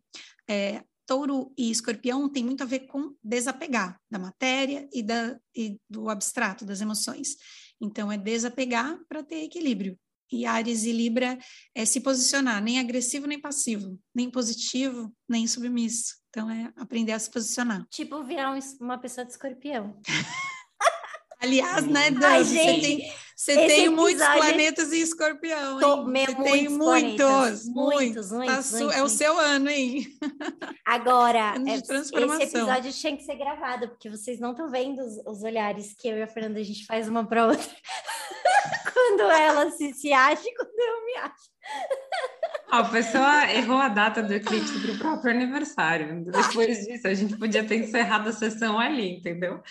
[0.50, 5.80] é, touro e escorpião tem muito a ver com desapegar da matéria e, da, e
[5.90, 7.38] do abstrato, das emoções.
[7.82, 9.98] Então, é desapegar para ter equilíbrio.
[10.30, 11.40] E Ares e Libra
[11.74, 16.16] é se posicionar, nem agressivo nem passivo, nem positivo nem submisso.
[16.30, 17.88] Então, é aprender a se posicionar.
[17.90, 20.00] Tipo, virar uma pessoa de escorpião.
[21.40, 26.34] Aliás, né, Dan, Ai, você tem, você tem muitos planetas em escorpião, tô, meu, você
[26.34, 30.08] muitos tem muitos, muitos, muitos, muitos, tá muitos, É o seu ano, hein?
[30.84, 35.18] Agora, ano é, esse episódio tinha que ser gravado, porque vocês não estão vendo os,
[35.24, 37.64] os, olhares que eu e a Fernanda a gente faz uma para outra.
[38.92, 41.52] quando ela se, se acha e quando eu me acho.
[42.72, 46.26] a pessoa errou a data do eclipse para o próprio aniversário.
[46.26, 49.62] Depois disso, a gente podia ter encerrado a sessão ali, entendeu?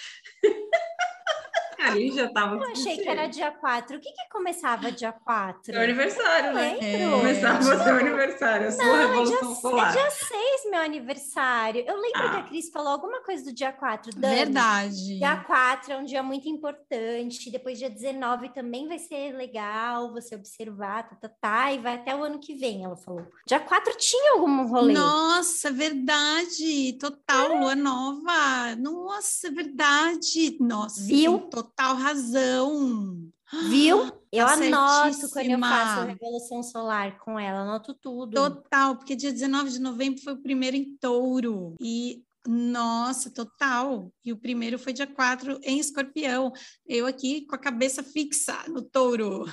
[1.79, 2.57] Ali já tava.
[2.57, 3.97] Eu achei que era dia 4.
[3.97, 5.73] O que que começava dia 4?
[5.73, 6.79] Seu aniversário, né?
[6.81, 7.11] É.
[7.11, 9.91] Começava o seu aniversário, a sua não, revolução é dia, solar.
[9.91, 11.85] É dia 6, meu aniversário.
[11.87, 12.31] Eu lembro ah.
[12.31, 14.13] que a Cris falou alguma coisa do dia 4.
[14.19, 15.19] Dani, Verdade.
[15.19, 17.51] Dia 4 é um dia muito importante.
[17.51, 22.15] Depois, dia 19 também vai ser legal você observar, tá, tá, tá, e vai até
[22.15, 23.27] o ano que vem, ela falou.
[23.47, 24.95] Dia 4 tinha algum rolê.
[24.95, 26.95] Nossa, verdade.
[26.99, 27.61] Total, é.
[27.61, 28.77] lua nova.
[28.79, 30.57] Nossa, verdade.
[30.61, 31.39] Nossa, viu?
[31.39, 33.31] Total razão.
[33.69, 34.13] Viu?
[34.33, 38.35] Eu tá anoto quando eu faço a Revolução Solar com ela, anoto tudo.
[38.35, 41.75] Total, porque dia 19 de novembro foi o primeiro em touro.
[41.81, 44.13] E, nossa, total.
[44.25, 46.53] E o primeiro foi dia 4 em escorpião.
[46.87, 49.45] Eu aqui com a cabeça fixa no touro.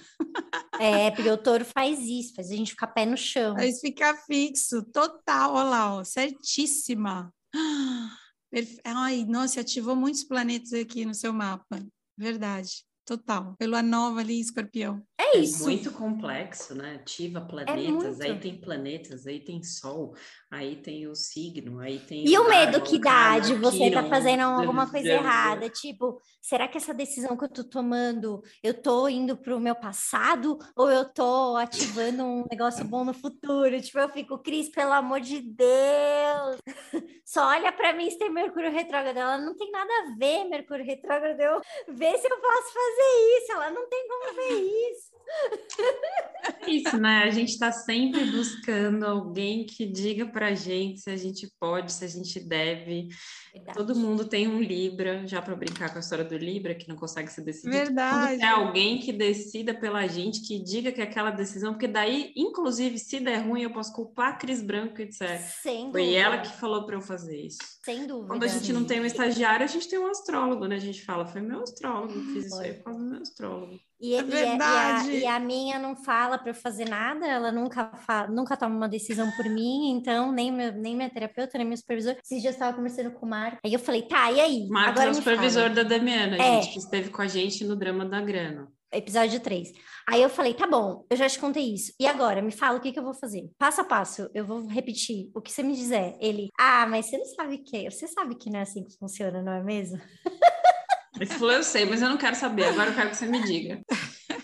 [0.79, 3.55] É, porque o touro faz isso, faz a gente ficar pé no chão.
[3.55, 5.53] Faz ficar fixo, total.
[5.53, 7.31] Olha lá, ó, certíssima.
[8.83, 11.79] Ai, nossa, ativou muitos planetas aqui no seu mapa.
[12.17, 12.83] Verdade.
[13.05, 13.53] Total.
[13.57, 15.01] Pela nova ali, escorpião.
[15.19, 15.63] É isso.
[15.63, 16.95] É muito complexo, né?
[16.95, 20.15] Ativa é planetas, é aí tem planetas, aí tem sol,
[20.49, 22.25] aí tem o signo, aí tem.
[22.25, 25.69] E o, o medo que dá de você estar tá fazendo alguma coisa errada?
[25.69, 30.57] Tipo, será que essa decisão que eu tô tomando, eu tô indo pro meu passado
[30.75, 33.81] ou eu tô ativando um negócio bom no futuro?
[33.81, 36.57] Tipo, eu fico, Cris, pelo amor de Deus,
[37.25, 39.17] só olha para mim se tem Mercúrio retrógrado.
[39.17, 41.39] Ela não tem nada a ver, Mercúrio retrógrado.
[41.39, 43.51] Eu ver se eu posso fazer isso.
[43.51, 45.13] Ela não tem como ver isso.
[46.67, 47.23] Isso, né?
[47.23, 51.91] A gente está sempre buscando alguém que diga para a gente se a gente pode,
[51.91, 53.07] se a gente deve.
[53.53, 53.77] Verdade.
[53.77, 56.95] Todo mundo tem um Libra, já para brincar com a história do Libra, que não
[56.95, 57.71] consegue se decidir.
[57.71, 58.41] Verdade.
[58.41, 63.19] É alguém que decida pela gente, que diga que aquela decisão, porque daí, inclusive, se
[63.19, 66.19] der ruim, eu posso culpar a Cris Branco e dizer Sem foi dúvida.
[66.19, 67.59] ela que falou para eu fazer isso.
[67.83, 68.27] Sem dúvida.
[68.27, 70.75] Quando a gente não tem um estagiário, a gente tem um astrólogo, né?
[70.75, 72.43] A gente fala, foi meu astrólogo que fiz foi.
[72.45, 73.79] isso aí causa do meu astrólogo.
[73.99, 77.51] E, é e, e, a, e, a, minha não fala para eu fazer nada, ela
[77.51, 81.65] nunca, fala, nunca toma uma decisão por mim, então nem, meu, nem minha terapeuta, nem
[81.65, 82.17] meu supervisor.
[82.23, 84.67] Esses dias eu estava conversando com o Marco, aí eu falei, tá, e aí?
[84.67, 85.75] Marco Agora é o supervisor fala.
[85.75, 86.61] da Damiana, é.
[86.61, 88.67] gente, que esteve com a gente no drama da grana.
[88.91, 89.71] Episódio 3.
[90.07, 91.93] Aí eu falei, tá bom, eu já te contei isso.
[91.99, 93.49] E agora, me fala o que, que eu vou fazer.
[93.57, 96.15] Passo a passo, eu vou repetir o que você me dizer.
[96.19, 99.41] Ele, ah, mas você não sabe que você sabe que não é assim que funciona,
[99.41, 99.99] não é mesmo?
[101.15, 103.41] Ele falou, eu sei, mas eu não quero saber, agora eu quero que você me
[103.43, 103.81] diga.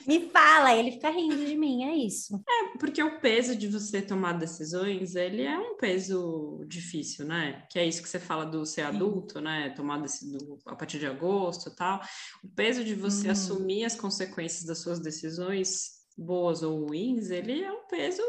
[0.05, 2.35] Me fala, ele fica rindo de mim, é isso.
[2.47, 7.63] É, porque o peso de você tomar decisões, ele é um peso difícil, né?
[7.69, 9.69] Que é isso que você fala do ser adulto, né?
[9.75, 12.01] Tomar decisão a partir de agosto e tal.
[12.43, 13.31] O peso de você hum.
[13.31, 18.21] assumir as consequências das suas decisões, boas ou ruins, ele é um peso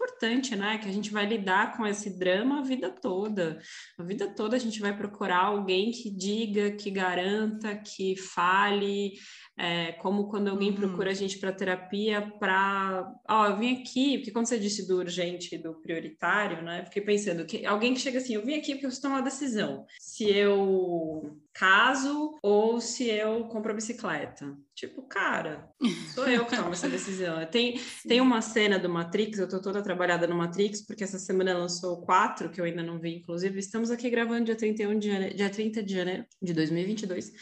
[0.00, 0.78] importante, né?
[0.78, 3.60] Que a gente vai lidar com esse drama a vida toda.
[3.98, 9.12] A vida toda a gente vai procurar alguém que diga, que garanta, que fale,
[9.58, 10.76] é, como quando alguém uhum.
[10.76, 14.88] procura a gente para terapia para, ó, oh, eu vim aqui, porque quando você disse
[14.88, 16.84] do urgente do prioritário, né?
[16.86, 19.22] Fiquei pensando que alguém que chega assim, eu vim aqui porque eu preciso tomar uma
[19.22, 19.84] decisão.
[20.00, 24.56] Se eu caso ou se eu compro a bicicleta.
[24.74, 25.68] Tipo, cara,
[26.14, 27.44] sou eu que tomo essa decisão.
[27.46, 31.56] Tem, tem uma cena do Matrix, eu tô toda trabalhada no Matrix, porque essa semana
[31.56, 33.58] lançou quatro, que eu ainda não vi, inclusive.
[33.58, 37.32] Estamos aqui gravando dia 31 de janeiro, dia 30 de janeiro de 2022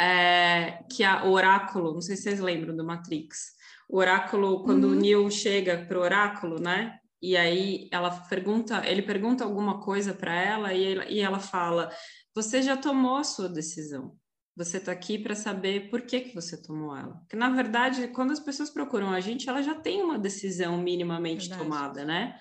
[0.00, 3.56] é, que a, o oráculo, não sei se vocês lembram do Matrix,
[3.88, 4.92] o oráculo, quando uhum.
[4.92, 6.98] o Neo chega para o oráculo, né?
[7.20, 11.90] E aí ela pergunta, ele pergunta alguma coisa para ela e, e ela fala:
[12.38, 14.16] Você já tomou a sua decisão.
[14.54, 17.16] Você está aqui para saber por que, que você tomou ela.
[17.16, 21.48] Porque, na verdade, quando as pessoas procuram a gente, ela já tem uma decisão minimamente
[21.48, 21.64] verdade.
[21.64, 22.38] tomada, né?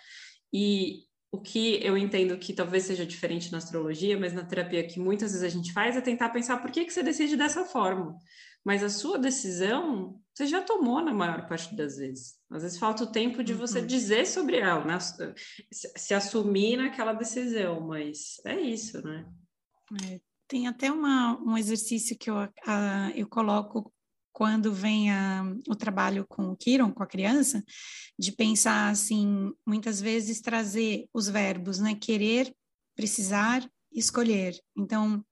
[0.54, 1.00] E
[1.32, 5.32] o que eu entendo que talvez seja diferente na astrologia, mas na terapia que muitas
[5.32, 8.16] vezes a gente faz é tentar pensar por que, que você decide dessa forma.
[8.64, 12.36] Mas a sua decisão você já tomou na maior parte das vezes.
[12.52, 13.88] Às vezes falta o tempo de você uhum.
[13.88, 15.00] dizer sobre ela, né?
[15.00, 15.34] se,
[15.72, 19.26] se, assumir naquela decisão, mas é isso, né?
[20.04, 23.94] É, tem até uma, um exercício que eu, a, eu coloco
[24.32, 27.64] quando vem a, o trabalho com o Kiron, com a criança,
[28.20, 31.96] de pensar assim, muitas vezes trazer os verbos, né?
[31.96, 32.54] Querer,
[32.96, 34.56] precisar, escolher.
[34.78, 35.26] Então,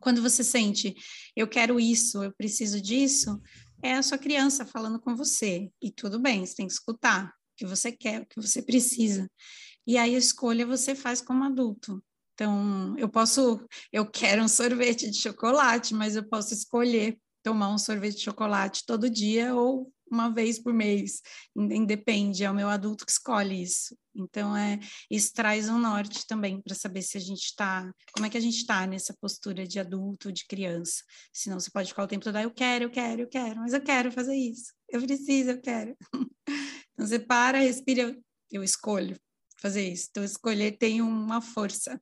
[0.00, 0.94] quando você sente,
[1.36, 3.40] eu quero isso, eu preciso disso,
[3.82, 5.70] é a sua criança falando com você.
[5.80, 9.30] E tudo bem, você tem que escutar o que você quer, o que você precisa.
[9.86, 12.02] E aí a escolha você faz como adulto.
[12.38, 17.78] Então, eu posso, eu quero um sorvete de chocolate, mas eu posso escolher tomar um
[17.78, 21.20] sorvete de chocolate todo dia ou uma vez por mês,
[21.56, 23.94] independe, é o meu adulto que escolhe isso.
[24.14, 24.78] Então, é,
[25.10, 28.40] isso traz um norte também para saber se a gente está, como é que a
[28.40, 31.02] gente está nessa postura de adulto, de criança.
[31.32, 33.72] Senão você pode ficar o tempo todo, ah, eu quero, eu quero, eu quero, mas
[33.72, 35.96] eu quero fazer isso, eu preciso, eu quero.
[36.94, 38.16] então, você para, respira,
[38.52, 39.18] eu escolho
[39.60, 40.06] fazer isso.
[40.10, 42.00] Então, escolher tem uma força.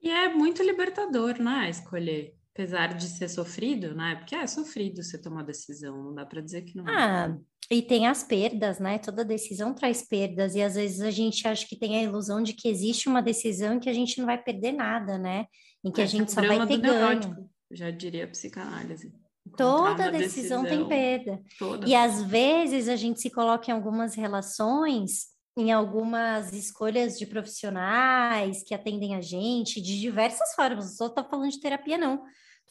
[0.00, 1.68] E é muito libertador, né?
[1.68, 4.16] Escolher apesar de ser sofrido, né?
[4.16, 6.88] Porque é sofrido você tomar decisão, não dá para dizer que não.
[6.88, 6.92] É.
[6.92, 7.38] Ah,
[7.70, 8.98] e tem as perdas, né?
[8.98, 12.52] Toda decisão traz perdas e às vezes a gente acha que tem a ilusão de
[12.52, 15.46] que existe uma decisão em que a gente não vai perder nada, né?
[15.84, 17.48] Em que é, a gente só vai ter ganho.
[17.70, 19.12] Já diria a psicanálise.
[19.56, 21.40] Toda decisão, decisão, tem perda.
[21.58, 21.88] Toda.
[21.88, 25.26] E às vezes a gente se coloca em algumas relações
[25.58, 30.84] em algumas escolhas de profissionais que atendem a gente de diversas formas.
[30.86, 32.22] Não só estou falando de terapia, não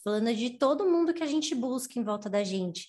[0.08, 2.88] falando de todo mundo que a gente busca em volta da gente,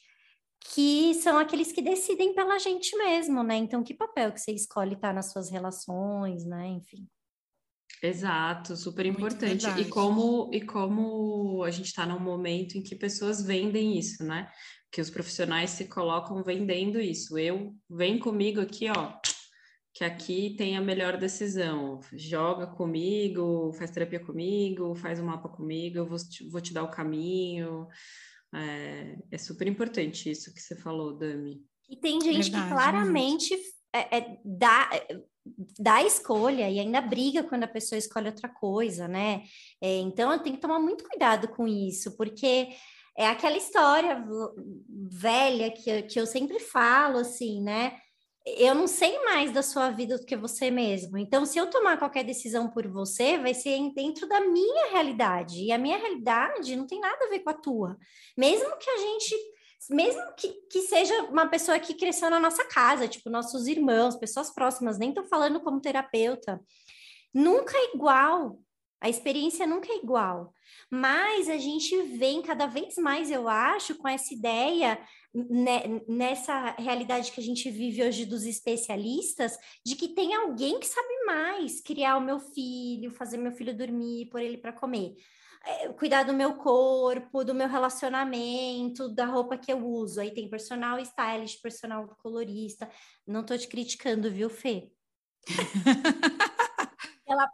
[0.60, 3.56] que são aqueles que decidem pela gente mesmo, né?
[3.56, 6.68] Então, que papel que você escolhe estar tá nas suas relações, né?
[6.68, 7.08] Enfim.
[8.00, 9.66] Exato, super importante.
[9.80, 14.48] E como, e como a gente está num momento em que pessoas vendem isso, né?
[14.92, 17.36] Que os profissionais se colocam vendendo isso.
[17.36, 19.14] Eu, vem comigo aqui, ó,
[19.92, 22.00] que aqui tem a melhor decisão.
[22.12, 26.84] Joga comigo, faz terapia comigo, faz um mapa comigo, eu vou te, vou te dar
[26.84, 27.86] o caminho.
[28.54, 31.62] É, é, super importante isso que você falou, Dami.
[31.88, 33.54] E tem gente Verdade, que claramente
[33.92, 34.90] é, é, dá,
[35.78, 39.42] dá escolha e ainda briga quando a pessoa escolhe outra coisa, né?
[39.80, 42.68] É, então eu tenho que tomar muito cuidado com isso, porque
[43.16, 44.24] é aquela história
[45.10, 47.98] velha que, que eu sempre falo, assim, né?
[48.56, 51.18] Eu não sei mais da sua vida do que você mesmo.
[51.18, 55.64] Então, se eu tomar qualquer decisão por você, vai ser dentro da minha realidade.
[55.64, 57.98] E a minha realidade não tem nada a ver com a tua.
[58.36, 59.36] Mesmo que a gente,
[59.90, 64.50] mesmo que, que seja uma pessoa que cresceu na nossa casa, tipo nossos irmãos, pessoas
[64.50, 66.60] próximas, nem estou falando como terapeuta,
[67.32, 68.58] nunca é igual.
[69.00, 70.52] A experiência nunca é igual.
[70.90, 74.98] Mas a gente vem cada vez mais, eu acho, com essa ideia
[76.08, 81.24] nessa realidade que a gente vive hoje dos especialistas, de que tem alguém que sabe
[81.26, 85.14] mais criar o meu filho, fazer meu filho dormir, pôr ele para comer.
[85.64, 90.20] É, cuidar do meu corpo, do meu relacionamento, da roupa que eu uso.
[90.20, 92.88] Aí tem personal stylist, personal colorista.
[93.26, 94.90] Não tô te criticando, viu, Fê?
[97.26, 97.46] Ela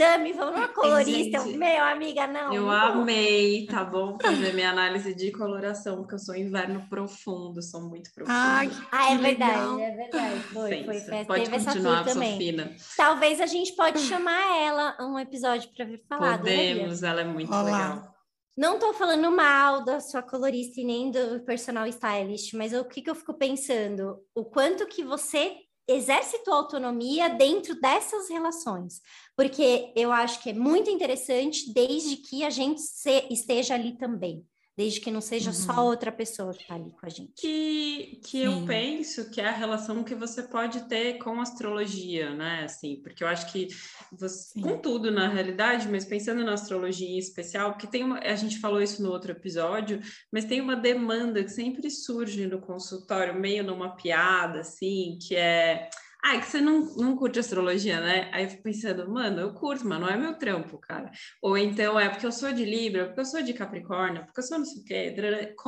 [0.00, 1.40] Dami, vamos na colorista.
[1.40, 2.54] Gente, meu, amiga, não.
[2.54, 2.70] Eu não.
[2.70, 4.16] amei, tá bom?
[4.18, 8.34] Fazer minha análise de coloração, porque eu sou inverno profundo, sou muito profunda.
[8.34, 9.78] Ai, ah, é verdade, legal.
[9.78, 10.40] é verdade.
[10.44, 11.24] Foi, Sim, foi, foi.
[11.26, 12.08] Pode Teve continuar.
[12.08, 12.74] Sofina.
[12.96, 16.38] Talvez a gente pode chamar ela um episódio para vir falar.
[16.38, 17.62] Podemos, ela é muito Olá.
[17.62, 18.14] legal.
[18.56, 23.02] Não estou falando mal da sua colorista e nem do personal stylist, mas o que,
[23.02, 24.16] que eu fico pensando?
[24.34, 25.56] O quanto que você
[25.92, 29.00] exerce tua autonomia dentro dessas relações,
[29.36, 34.44] porque eu acho que é muito interessante desde que a gente se, esteja ali também
[34.80, 35.54] desde que não seja uhum.
[35.54, 37.34] só outra pessoa que está ali com a gente.
[37.36, 42.64] Que, que eu penso que é a relação que você pode ter com astrologia, né?
[42.64, 43.68] Assim, porque eu acho que
[44.10, 48.34] você, com tudo na realidade, mas pensando na astrologia em especial, porque tem uma, a
[48.34, 50.00] gente falou isso no outro episódio,
[50.32, 55.90] mas tem uma demanda que sempre surge no consultório, meio numa piada, assim, que é
[56.22, 58.28] ah, é que você não, não curte astrologia, né?
[58.32, 61.10] Aí eu fico pensando, mano, eu curto, mas não é meu trampo, cara.
[61.40, 64.44] Ou então é porque eu sou de Libra, porque eu sou de Capricórnio, porque eu
[64.44, 65.14] sou não sei o quê.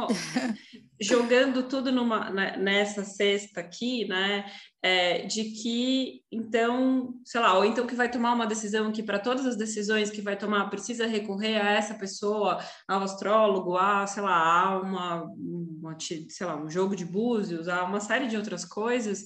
[1.00, 4.44] Jogando tudo numa, né, nessa cesta aqui, né?
[4.84, 9.18] É, de que, então, sei lá, ou então que vai tomar uma decisão que para
[9.18, 14.22] todas as decisões que vai tomar precisa recorrer a essa pessoa, ao astrólogo, a, sei
[14.22, 18.64] lá, a uma, uma sei lá, um jogo de búzios, a uma série de outras
[18.64, 19.24] coisas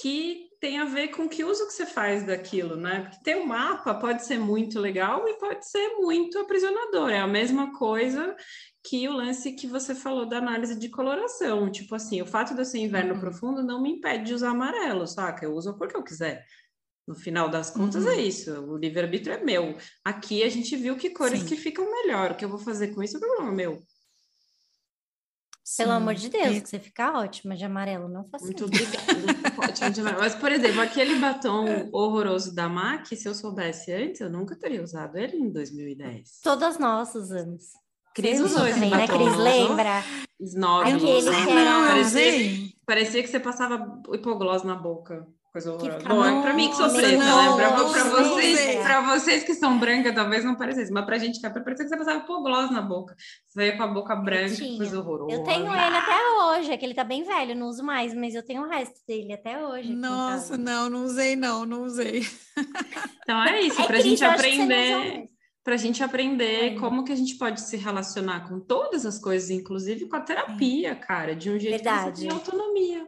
[0.00, 3.02] que tem a ver com que uso que você faz daquilo, né?
[3.02, 7.10] Porque ter um mapa pode ser muito legal e pode ser muito aprisionador.
[7.10, 8.34] É a mesma coisa
[8.82, 11.70] que o lance que você falou da análise de coloração.
[11.70, 13.20] Tipo assim, o fato de eu ser inverno uhum.
[13.20, 15.44] profundo não me impede de usar amarelo, saca?
[15.44, 16.44] Eu uso porque eu quiser.
[17.06, 18.14] No final das contas é uhum.
[18.14, 19.76] é isso, o livre-arbítrio é meu.
[20.04, 21.46] Aqui a gente viu que cores Sim.
[21.46, 22.32] que ficam melhor.
[22.32, 23.82] O que eu vou fazer com isso é problema meu.
[25.76, 29.12] Pelo amor de Deus, que você fica ótima de amarelo, não faça Muito obrigada.
[30.18, 34.82] Mas, por exemplo, aquele batom horroroso da MAC, se eu soubesse antes, eu nunca teria
[34.82, 36.40] usado ele em 2010.
[36.42, 37.64] Todas nós usamos.
[38.14, 39.36] Cris usou esse também, né, batom, né, Cris?
[39.36, 40.04] Lembra?
[40.40, 40.88] Snob.
[40.88, 41.88] Aquele que era...
[41.88, 46.08] parecia, parecia que você passava hipogloss na boca coisa horrorosa.
[46.08, 47.56] Bom, é pra mim que sou preta, né?
[47.56, 51.46] Pra, pra, vocês, pra vocês que são brancas, talvez não parecesse, mas pra gente que
[51.46, 53.14] é preta, parecia que você passava pô gloss na boca.
[53.46, 55.34] Você veio com a boca branca, que coisa horrorosa.
[55.34, 58.34] Eu tenho ele até hoje, é que ele tá bem velho, não uso mais, mas
[58.34, 59.94] eu tenho o resto dele até hoje.
[59.94, 62.22] Nossa, não, não usei não, não usei.
[63.22, 65.28] Então é isso, é pra gente aprender
[65.68, 66.74] para a gente aprender é.
[66.76, 70.96] como que a gente pode se relacionar com todas as coisas, inclusive com a terapia,
[70.96, 72.12] cara, de um jeito Verdade.
[72.12, 73.06] que você tem autonomia.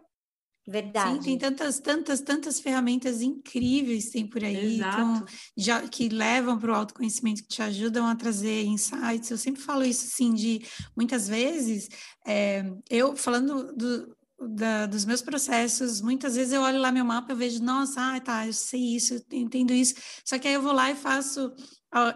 [0.70, 1.14] Verdade.
[1.14, 5.24] Sim, tem tantas, tantas, tantas ferramentas incríveis tem por aí, então,
[5.56, 9.28] já, que levam para o autoconhecimento, que te ajudam a trazer insights.
[9.32, 10.64] Eu sempre falo isso, assim, de
[10.96, 11.88] muitas vezes,
[12.24, 14.16] é, eu falando do,
[14.54, 18.20] da, dos meus processos, muitas vezes eu olho lá meu mapa e vejo, nossa, ah,
[18.20, 19.96] tá, eu sei isso, eu entendo isso.
[20.24, 21.52] Só que aí eu vou lá e faço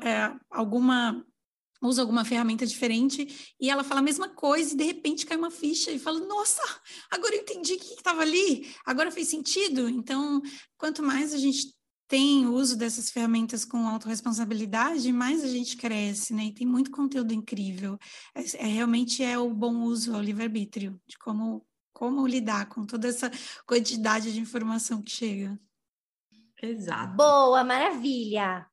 [0.01, 1.27] é, alguma
[1.89, 5.51] usa alguma ferramenta diferente e ela fala a mesma coisa e de repente cai uma
[5.51, 6.63] ficha e fala: Nossa,
[7.11, 9.89] agora eu entendi o que estava ali, agora fez sentido.
[9.89, 10.43] Então,
[10.77, 11.75] quanto mais a gente
[12.07, 16.45] tem uso dessas ferramentas com autorresponsabilidade, mais a gente cresce, né?
[16.45, 17.99] E tem muito conteúdo incrível.
[18.35, 23.09] É, é realmente é o bom uso ao livre-arbítrio, de como, como lidar com toda
[23.09, 23.31] essa
[23.67, 25.59] quantidade de informação que chega.
[26.63, 27.17] Exato.
[27.17, 28.67] Boa, maravilha.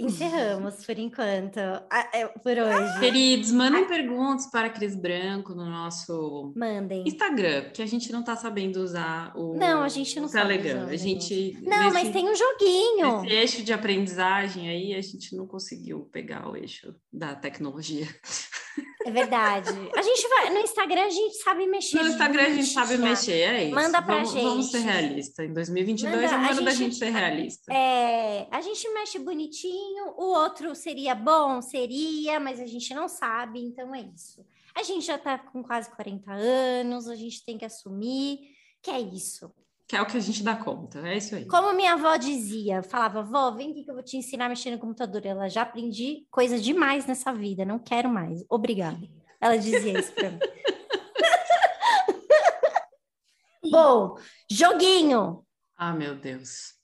[0.00, 3.00] Encerramos por enquanto, é, por hoje.
[3.00, 7.04] Queridos, mandem perguntas para Cris Branco no nosso mandem.
[7.06, 10.84] Instagram, que a gente não está sabendo usar o Não, a gente não Telegram.
[10.84, 13.24] Usar, a gente Não, nesse, mas tem um joguinho.
[13.26, 18.06] Esse eixo de aprendizagem aí, a gente não conseguiu pegar o eixo da tecnologia.
[19.04, 19.70] É verdade.
[19.96, 22.02] A gente vai no Instagram, a gente sabe mexer.
[22.02, 23.74] No Instagram a gente sabe mexer, é isso.
[23.74, 24.44] Manda pra vamos, gente.
[24.44, 25.46] Vamos ser realistas.
[25.48, 27.72] Em 2022 Manda, é o ano da gente ser realista.
[27.72, 33.60] É, a gente mexe bonitinho, o outro seria bom, seria, mas a gente não sabe,
[33.60, 34.44] então é isso.
[34.74, 38.38] A gente já tá com quase 40 anos, a gente tem que assumir
[38.82, 39.52] que é isso.
[39.90, 41.44] Que é o que a gente dá conta, é isso aí.
[41.48, 44.70] Como minha avó dizia, falava, vó, vem aqui que eu vou te ensinar a mexer
[44.70, 45.26] no computador.
[45.26, 48.44] Ela já aprendi coisa demais nessa vida, não quero mais.
[48.48, 49.00] Obrigada.
[49.40, 50.38] Ela dizia isso para mim.
[53.68, 54.16] Bom,
[54.48, 55.44] joguinho.
[55.76, 56.74] Ah, meu Deus.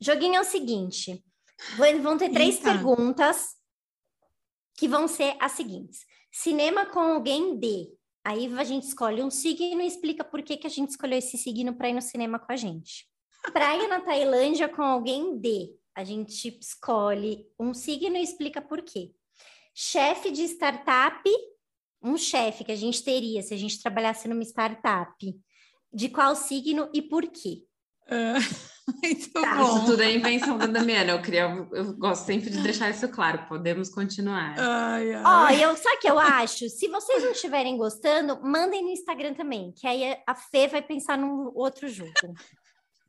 [0.00, 1.22] Joguinho é o seguinte:
[2.00, 2.72] vão ter três Eita.
[2.72, 3.56] perguntas
[4.74, 7.90] que vão ser as seguintes: cinema com alguém de
[8.24, 11.38] Aí a gente escolhe um signo e explica por que, que a gente escolheu esse
[11.38, 13.08] signo para ir no cinema com a gente.
[13.52, 15.74] Praia na Tailândia com alguém de.
[15.94, 19.12] A gente escolhe um signo e explica por quê.
[19.74, 21.22] Chefe de startup,
[22.02, 25.16] um chefe que a gente teria se a gente trabalhasse numa startup.
[25.92, 27.64] De qual signo e por quê?
[28.06, 28.40] Uh...
[29.02, 29.54] Muito tá.
[29.56, 29.76] bom.
[29.76, 31.12] Isso tudo é invenção da Damiana.
[31.12, 33.46] Eu, queria, eu gosto sempre de deixar isso claro.
[33.48, 34.54] Podemos continuar.
[34.58, 35.22] Ai, ai.
[35.24, 36.68] Ó, eu, sabe o que eu acho?
[36.68, 41.16] Se vocês não estiverem gostando, mandem no Instagram também, que aí a Fê vai pensar
[41.16, 42.12] num outro jogo.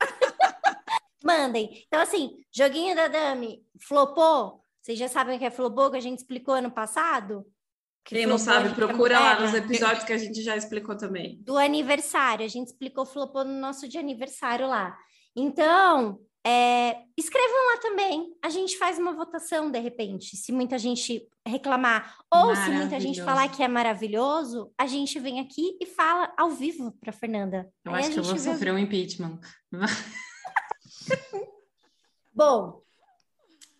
[1.24, 1.84] mandem.
[1.86, 4.62] Então, assim, joguinho da Dami, flopou?
[4.80, 7.46] Vocês já sabem o que é flopou, que a gente explicou ano passado?
[8.04, 11.40] Que Quem não sabe, procura lá nos episódios que a gente já explicou também.
[11.42, 14.98] Do aniversário, a gente explicou flopou no nosso de aniversário lá.
[15.34, 18.34] Então, é, escrevam lá também.
[18.42, 20.36] A gente faz uma votação de repente.
[20.36, 25.40] Se muita gente reclamar ou se muita gente falar que é maravilhoso, a gente vem
[25.40, 27.70] aqui e fala ao vivo para Fernanda.
[27.84, 29.38] Eu Aí acho que eu vou sofrer um impeachment.
[32.34, 32.82] Bom,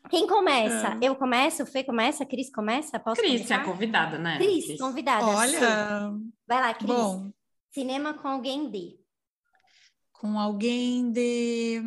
[0.09, 0.99] quem começa?
[1.01, 1.09] É.
[1.09, 1.63] Eu começo?
[1.63, 2.23] O Fê começa?
[2.23, 2.99] A Cris começa?
[2.99, 3.63] Posso Cris, começar?
[3.63, 4.37] é convidada, né?
[4.37, 4.81] Cris, Cris.
[4.81, 5.25] convidada.
[5.27, 6.11] Olha.
[6.11, 6.33] Sim.
[6.47, 6.89] Vai lá, Cris.
[6.89, 7.31] Bom.
[7.71, 9.02] Cinema com alguém de
[10.23, 11.83] com alguém de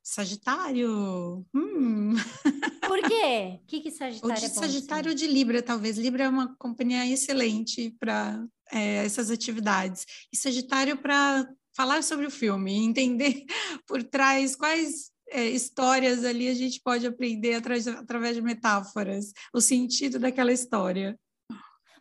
[0.00, 1.44] Sagitário.
[1.52, 2.14] Hum.
[2.86, 3.58] Por quê?
[3.60, 5.98] O que, que Sagitário Ou de é Sagitário de Libra, talvez.
[5.98, 10.06] Libra é uma companhia excelente para é, essas atividades.
[10.32, 13.44] E Sagitário para falar sobre o filme, entender
[13.88, 19.60] por trás quais é, histórias ali a gente pode aprender através, através de metáforas, o
[19.60, 21.18] sentido daquela história.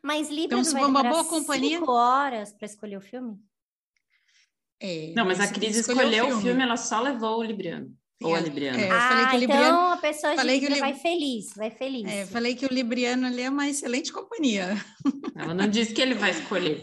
[0.04, 1.80] Mas Libra então, não vai uma boa companhia...
[1.80, 3.40] cinco horas para escolher o filme?
[4.82, 6.62] É, Não, mas a Cris escolheu escolheu o filme.
[6.64, 7.92] ela só levou o Libriano.
[8.22, 8.78] Ou a É, Libriana.
[8.80, 8.86] é.
[8.86, 11.72] Eu falei ah, que o então Libriano- a pessoa falei que o vai feliz, vai
[11.72, 12.06] feliz.
[12.12, 14.76] É, falei que o Libriano ali é uma excelente companhia.
[15.36, 16.82] Ela não disse que ele vai escolher.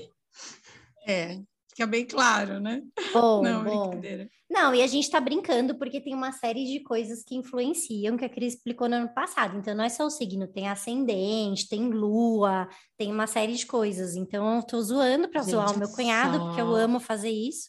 [1.07, 1.39] É,
[1.71, 2.83] fica bem claro, né?
[3.13, 3.89] Bom, Não, bom.
[3.91, 4.29] brincadeira.
[4.49, 8.25] Não, e a gente tá brincando porque tem uma série de coisas que influenciam, que
[8.25, 9.59] a Cris explicou no ano passado.
[9.59, 14.15] Então, não é só o signo, tem ascendente, tem lua, tem uma série de coisas.
[14.17, 17.31] Então, eu tô zoando pra Gente, zoar o meu cunhado, só- porque eu amo fazer
[17.31, 17.69] isso.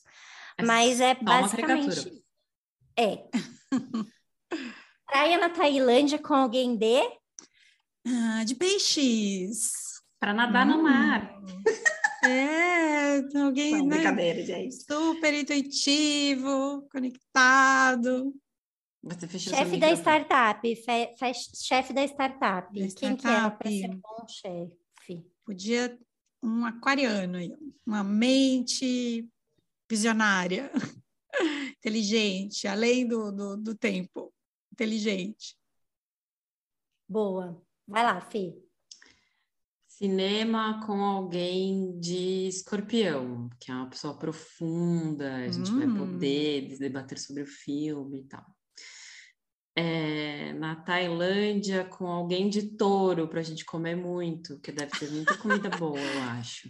[0.58, 2.24] É Mas é basicamente.
[2.97, 3.28] É.
[5.05, 6.99] Praia na Tailândia com alguém de.
[8.05, 9.72] Ah, de peixes.
[10.20, 10.84] Para nadar no Hum.
[10.84, 11.41] mar.
[12.26, 13.95] É, alguém, Não, né?
[13.97, 14.76] brincadeira, gente.
[14.84, 18.34] Super intuitivo, conectado.
[19.38, 20.76] Chefe da startup.
[20.76, 22.68] fe- fe- chefe da startup.
[22.78, 23.70] Da Quem que é para startup.
[23.80, 25.26] ser bom chefe?
[25.45, 25.97] Podia
[26.43, 27.53] um aquariano, aí,
[27.86, 29.26] uma mente
[29.90, 30.72] visionária,
[31.78, 34.34] inteligente, além do, do, do tempo,
[34.72, 35.56] inteligente.
[37.08, 37.62] Boa.
[37.88, 38.54] Vai lá, Fê.
[39.88, 45.98] Cinema com alguém de escorpião, que é uma pessoa profunda, a gente vai Hum.
[45.98, 48.46] poder debater sobre o filme e tal.
[49.76, 55.10] É, na Tailândia com alguém de touro para a gente comer muito, que deve ter
[55.12, 56.70] muita comida boa, eu acho.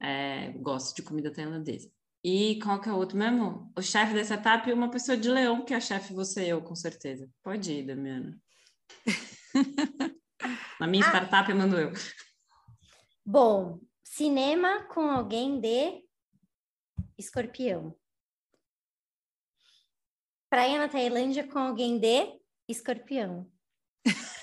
[0.00, 1.90] É, gosto de comida tailandesa.
[2.24, 3.72] E qual que é o outro mesmo?
[3.76, 6.48] O chefe da startup e uma pessoa de leão, que é a chefe você e
[6.48, 7.30] eu, com certeza.
[7.42, 8.38] Pode ir, Damiana.
[10.80, 11.08] Na minha Ah.
[11.08, 11.92] startup eu mando eu.
[13.24, 16.02] Bom, cinema com alguém de
[17.16, 17.94] escorpião.
[20.50, 23.50] Praia na Tailândia com alguém de escorpião.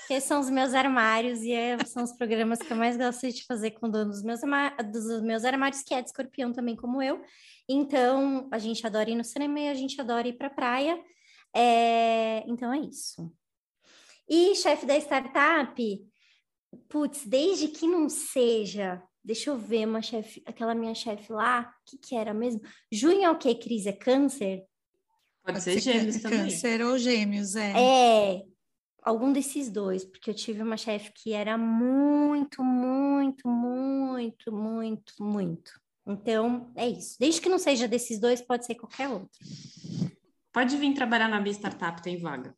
[0.06, 3.44] Porque são os meus armários e é- são os programas que eu mais gosto de
[3.44, 4.40] fazer com o dono dos meus,
[4.92, 7.20] dos meus armários, que é de escorpião também, como eu.
[7.68, 10.96] Então, a gente adora ir no cinema e a gente adora ir para praia.
[11.52, 13.32] É, Então, é isso.
[14.28, 15.82] E chefe da startup,
[16.88, 21.90] putz, desde que não seja, deixa eu ver, uma chefe, aquela minha chefe lá, o
[21.90, 22.60] que, que era mesmo?
[22.92, 23.86] Junho é o quê, Cris?
[23.86, 24.64] É câncer?
[25.44, 26.38] Pode, Pode ser ser gêmeos cân- também.
[26.44, 27.72] Câncer ou gêmeos, é.
[27.76, 28.42] É,
[29.06, 35.80] algum desses dois, porque eu tive uma chefe que era muito, muito, muito, muito, muito.
[36.04, 37.16] Então, é isso.
[37.18, 39.38] Desde que não seja desses dois, pode ser qualquer outro.
[40.52, 42.52] Pode vir trabalhar na minha startup, tem vaga.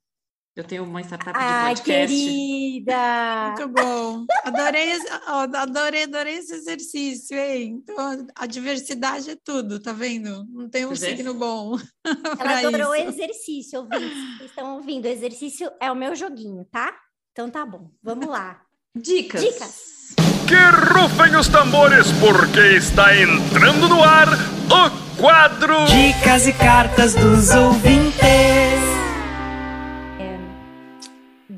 [0.57, 2.17] Eu tenho uma startup de Ai, podcast.
[2.17, 3.55] querida!
[3.57, 4.27] Muito bom.
[4.49, 4.93] Adorei,
[5.27, 7.83] adorei, adorei esse exercício, hein?
[7.83, 10.47] Então, a diversidade é tudo, tá vendo?
[10.51, 10.97] Não tem um é.
[10.97, 11.77] signo bom.
[12.41, 13.09] Ela adorou o isso.
[13.09, 14.37] exercício, ouvintes.
[14.39, 15.05] Vocês estão ouvindo?
[15.05, 16.95] O exercício é o meu joguinho, tá?
[17.33, 18.61] Então tá bom, vamos lá.
[18.97, 19.43] Dicas.
[19.43, 20.15] Dicas.
[20.49, 20.55] Que
[20.95, 28.19] rufem os tambores, porque está entrando no ar o quadro Dicas e cartas dos ouvintes.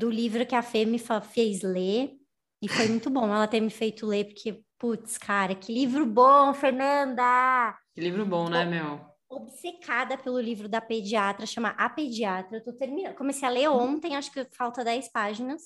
[0.01, 0.99] do livro que a Fê me
[1.31, 2.20] fez ler.
[2.61, 6.53] E foi muito bom ela ter me feito ler, porque, putz, cara, que livro bom,
[6.53, 7.75] Fernanda!
[7.93, 9.01] Que livro bom, né, meu?
[9.27, 12.57] Obcecada pelo livro da pediatra, chama A Pediatra.
[12.57, 13.15] Eu tô terminando.
[13.15, 15.61] Comecei a ler ontem, acho que falta 10 páginas.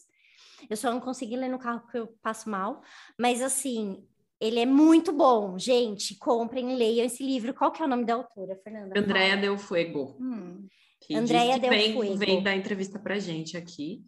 [0.69, 2.81] Eu só não consegui ler no carro porque eu passo mal.
[3.19, 4.03] Mas, assim,
[4.39, 5.57] ele é muito bom.
[5.57, 7.53] Gente, comprem, leiam esse livro.
[7.53, 8.99] Qual que é o nome da autora, Fernanda?
[8.99, 10.15] Andréia Del Fuego.
[10.19, 10.67] Hum,
[11.01, 12.17] Que Andréia Del vem, Fuego.
[12.17, 14.03] vem dar entrevista pra gente aqui.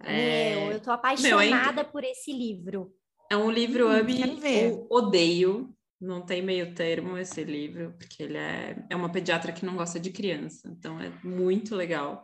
[0.00, 2.94] Meu, É, eu tô Meu, é apaixonada por esse livro.
[3.30, 4.70] é um livro Hum, ame quero ver.
[4.70, 5.74] ou odeio.
[6.00, 10.00] Não tem meio termo esse livro, porque ele é, é uma pediatra que não gosta
[10.00, 10.68] de criança.
[10.68, 12.22] Então é muito legal.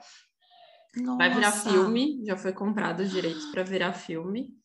[1.17, 1.69] Vai virar nossa.
[1.71, 4.58] filme, já foi comprado os direitos para virar filme.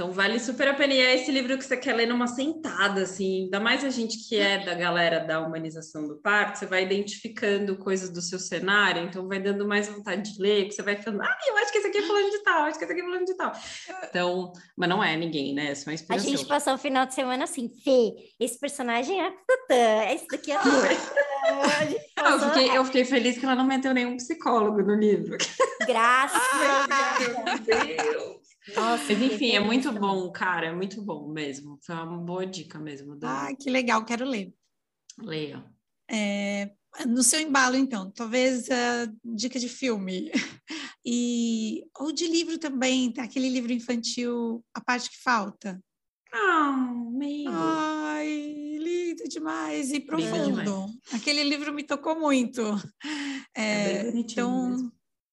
[0.00, 0.94] Então vale super a pena.
[0.94, 3.42] E é esse livro que você quer ler numa sentada, assim.
[3.42, 7.76] Ainda mais a gente que é da galera da humanização do parto, você vai identificando
[7.76, 11.20] coisas do seu cenário, então vai dando mais vontade de ler, porque você vai falando,
[11.20, 13.04] ah, eu acho que esse aqui é fulano de tal, acho que esse aqui é
[13.04, 13.52] fulano de tal.
[14.08, 15.72] Então, mas não é ninguém, né?
[15.72, 16.30] É só uma A inspiração.
[16.30, 20.50] gente passou o final de semana assim, Fê, esse personagem é a Tatã, esse daqui
[20.50, 20.62] é a.
[22.16, 25.36] A Não, eu, fiquei, eu fiquei feliz que ela não meteu nenhum psicólogo no livro.
[25.86, 26.40] graças.
[27.44, 28.39] Meu Deus!
[28.74, 31.78] Nossa, Mas enfim, é muito bom, cara, é muito bom mesmo.
[31.82, 33.16] Foi uma boa dica mesmo.
[33.16, 33.46] Da...
[33.46, 34.52] Ah, que legal, quero ler.
[35.18, 35.64] Leia.
[36.10, 36.72] É,
[37.06, 40.30] no seu embalo, então, talvez uh, dica de filme.
[41.02, 45.82] E, ou de livro também, tem aquele livro infantil, A Parte que Falta.
[46.30, 47.50] Ah, amigo.
[47.50, 50.60] Ai, lindo demais e profundo.
[50.60, 50.98] demais.
[51.14, 52.62] Aquele livro me tocou muito.
[53.56, 54.92] É É, então,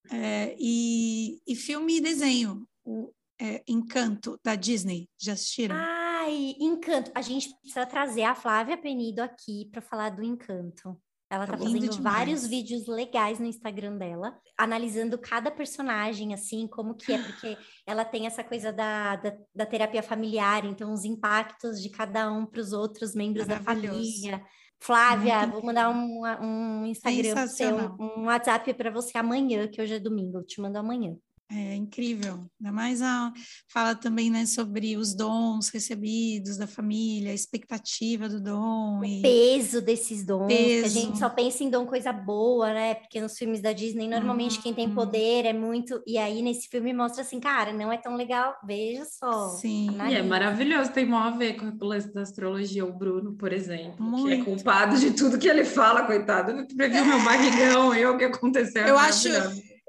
[0.09, 5.75] é, e, e filme e desenho, o é, Encanto, da Disney, já assistiram?
[5.75, 7.11] Ai, Encanto.
[7.13, 10.99] A gente precisa trazer a Flávia Penido aqui para falar do Encanto.
[11.29, 12.15] Ela tá Lindo fazendo demais.
[12.15, 18.05] vários vídeos legais no Instagram dela, analisando cada personagem, assim, como que é, porque ela
[18.05, 22.61] tem essa coisa da, da, da terapia familiar, então os impactos de cada um para
[22.61, 24.41] os outros membros da família.
[24.79, 27.97] Flávia, Muito vou mandar um, um Instagram Sensacional.
[27.99, 31.17] um WhatsApp para você amanhã, que hoje é domingo, eu te mando amanhã.
[31.49, 32.45] É incrível.
[32.59, 33.31] Ainda mais a,
[33.71, 39.01] fala também né, sobre os dons recebidos da família, a expectativa do dom.
[39.03, 39.21] E...
[39.21, 40.99] peso desses dons, que a Peso.
[40.99, 42.95] gente só pensa em dom coisa boa, né?
[42.95, 44.95] Porque nos filmes da Disney, normalmente quem tem Uhum.
[44.95, 46.01] poder é muito.
[46.05, 49.49] E aí nesse filme mostra assim, cara, não é tão legal, veja só.
[49.51, 49.95] Sim.
[50.09, 53.53] E é maravilhoso, tem mó a ver com o lance da astrologia, o Bruno, por
[53.53, 54.45] exemplo, que é Muito.
[54.45, 56.51] culpado de tudo que ele fala, coitado.
[56.51, 58.83] Ele previu meu barrigão e o que aconteceu.
[58.83, 59.29] é Eu acho.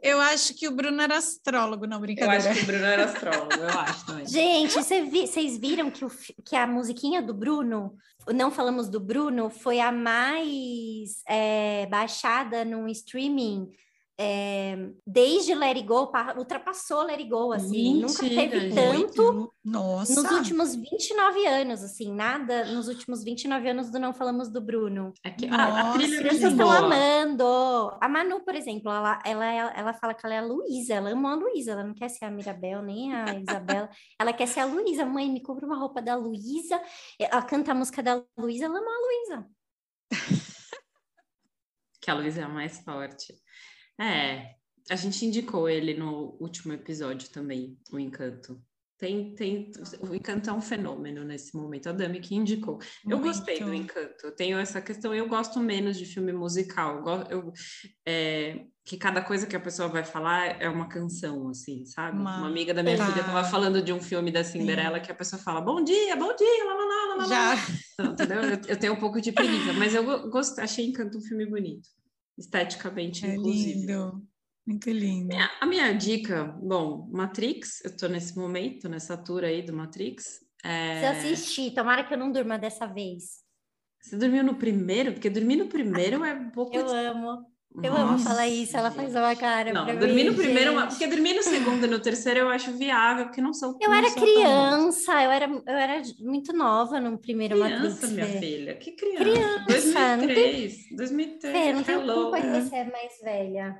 [0.02, 2.50] Eu acho que o Bruno era astrólogo, não Eu brincadeira.
[2.50, 4.26] acho que o Bruno era astrólogo, eu acho também.
[4.28, 6.10] Gente, cê vi- vocês viram que, o
[6.44, 7.94] que a musiquinha do Bruno,
[8.34, 13.68] não falamos do Bruno, foi a mais é, baixada no streaming
[14.20, 18.74] é, desde Let It Go, pa- ultrapassou Let It Go, assim, nunca Mentira, teve gente.
[18.74, 20.20] tanto Nossa.
[20.22, 25.12] nos últimos 29 anos, assim, nada nos últimos 29 anos do Não Falamos do Bruno.
[25.22, 26.78] É que a, a Nossa, trilha muito estão boa.
[26.78, 27.44] amando.
[28.00, 31.32] A Manu, por exemplo, ela, ela, ela fala que ela é a Luísa, ela ama
[31.32, 33.88] a Luísa, ela não quer ser a Mirabel nem a Isabela,
[34.20, 35.06] ela quer ser a Luísa.
[35.06, 36.80] Mãe, me compra uma roupa da Luísa.
[37.20, 39.50] Ela canta a música da Luísa, ela ama a Luísa.
[42.00, 43.34] Que a Luísa é a mais forte.
[44.00, 44.54] É,
[44.90, 48.60] a gente indicou ele no último episódio também, o Encanto.
[48.96, 49.70] Tem, tem,
[50.00, 51.88] o Encanto é um fenômeno nesse momento.
[51.88, 52.80] A Dami que indicou.
[53.08, 53.84] Eu gostei do Muito.
[53.92, 54.26] Encanto.
[54.26, 55.14] Eu tenho essa questão.
[55.14, 57.04] Eu gosto menos de filme musical.
[57.30, 57.52] Eu,
[58.04, 62.18] é, que cada coisa que a pessoa vai falar é uma canção, assim, sabe?
[62.18, 63.06] Uma, Uma- amiga da minha Tá.
[63.06, 66.34] filha estava falando de um filme da Cinderela que a pessoa fala bom dia, bom
[66.34, 67.28] dia, lá, lá, lá, lá, lá.
[67.28, 67.54] Já.
[68.00, 68.40] Não, entendeu?
[68.42, 71.46] Eu, eu tenho um pouco de preguiça, mas eu go- gost, achei Encanto um filme
[71.46, 71.88] bonito.
[72.38, 73.80] Esteticamente, É inclusive.
[73.86, 74.22] lindo.
[74.66, 75.28] Muito lindo.
[75.28, 80.40] Minha- a minha dica, bom, Matrix, eu tô nesse momento, nessa tour aí do Matrix.
[80.62, 83.42] É, Se eu assistir, tomara que eu não durma dessa vez.
[84.00, 85.12] Você dormiu no primeiro?
[85.12, 86.76] Porque dormir no primeiro é um pouco.
[86.76, 87.50] Eu amo.
[87.82, 90.80] Eu amo Nossa, falar isso, ela faz uma cara Não, dormir mim, no primeiro, uma-
[90.82, 90.90] gente.
[90.92, 93.76] porque dormir no segundo e no terceiro eu acho viável, porque não são.
[93.80, 94.32] Eu não era tão bons.
[94.32, 98.10] criança, eu era, eu era muito nova no primeiro Criança, Matrix.
[98.12, 98.38] minha Fê.
[98.40, 98.74] filha.
[98.74, 99.24] Que criança?
[99.64, 100.76] Criança, não tem- 2003.
[100.96, 101.56] 2003.
[101.56, 102.22] Fê, não hello.
[102.22, 103.76] culpa que você é mais velha.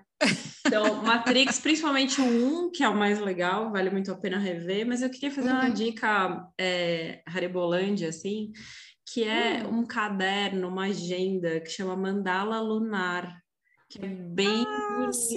[0.67, 4.87] Então, Matrix, principalmente o 1, que é o mais legal, vale muito a pena rever,
[4.87, 5.73] mas eu queria fazer uma Uhum.
[5.73, 8.53] dica é, Haribolândia, assim,
[9.13, 9.79] que é Hum.
[9.81, 13.35] um caderno, uma agenda que chama Mandala Lunar,
[13.89, 15.35] que é bem Ah, sim.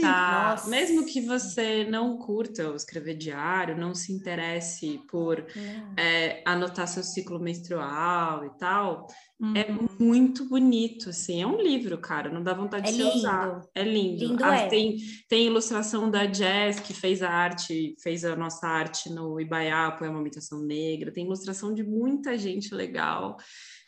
[0.00, 0.30] bonita.
[0.50, 0.68] Nossa.
[0.68, 5.46] Mesmo que você não curta o escrever diário, não se interesse por
[5.96, 9.06] é, anotar seu ciclo menstrual e tal,
[9.54, 9.88] é Uhum.
[10.00, 11.42] muito bonito, assim.
[11.42, 13.46] É um livro, cara, não dá vontade É de você usar.
[13.54, 13.68] lindo.
[13.74, 14.24] É lindo.
[14.26, 14.68] Lindo Ah, é.
[14.68, 14.96] Tem,
[15.28, 20.20] tem ilustração da Jazz, que fez a arte, fez a nossa arte no Ibaiá, uma
[20.20, 21.12] Imitação Negra.
[21.12, 23.36] Tem ilustração de muita gente legal.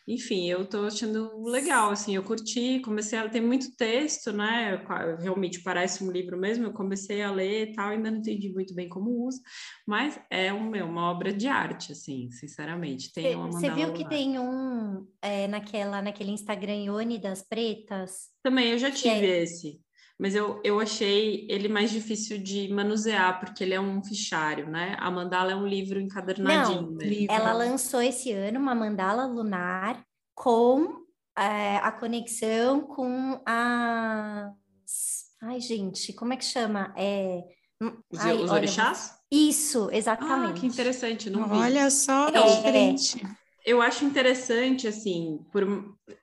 [0.07, 3.27] Enfim, eu tô achando legal, assim, eu curti, comecei a...
[3.27, 4.81] Tem muito texto, né?
[5.19, 8.73] Realmente parece um livro mesmo, eu comecei a ler e tal, ainda não entendi muito
[8.73, 9.41] bem como usa,
[9.85, 13.11] mas é uma, uma obra de arte, assim, sinceramente.
[13.11, 14.09] Tem uma Você viu que lá.
[14.09, 18.29] tem um é, naquela, naquele Instagram Ione das Pretas?
[18.41, 19.81] Também, eu já é- tive esse,
[20.17, 24.95] mas eu, eu achei ele mais difícil de manusear, porque ele é um fichário, né?
[24.99, 26.81] A mandala é um livro encadernadinho.
[26.81, 27.01] Não, mesmo.
[27.01, 27.35] livro.
[27.35, 30.03] Ela lançou esse ano uma mandala lunar
[30.33, 31.05] com
[31.37, 35.27] é, a conexão com as.
[35.41, 36.93] Ai, gente, como é que chama?
[36.97, 37.43] É...
[37.81, 39.15] hum, Os, ai, os olha, orixás?
[39.31, 40.59] Isso, Ah, exatamente.
[40.59, 41.55] que interessante, não vi.
[41.57, 42.41] Olha só, É.
[42.55, 43.21] diferente.
[43.65, 45.63] Eu acho interessante, assim, por...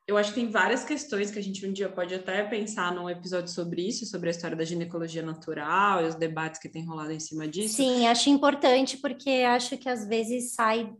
[0.07, 3.09] eu acho que tem várias questões que a gente um dia pode até pensar num
[3.09, 7.13] episódio sobre isso, sobre a história da ginecologia natural e os debates que tem rolado
[7.13, 7.77] em cima disso.
[7.77, 10.91] Sim, acho importante porque acho que às vezes sai.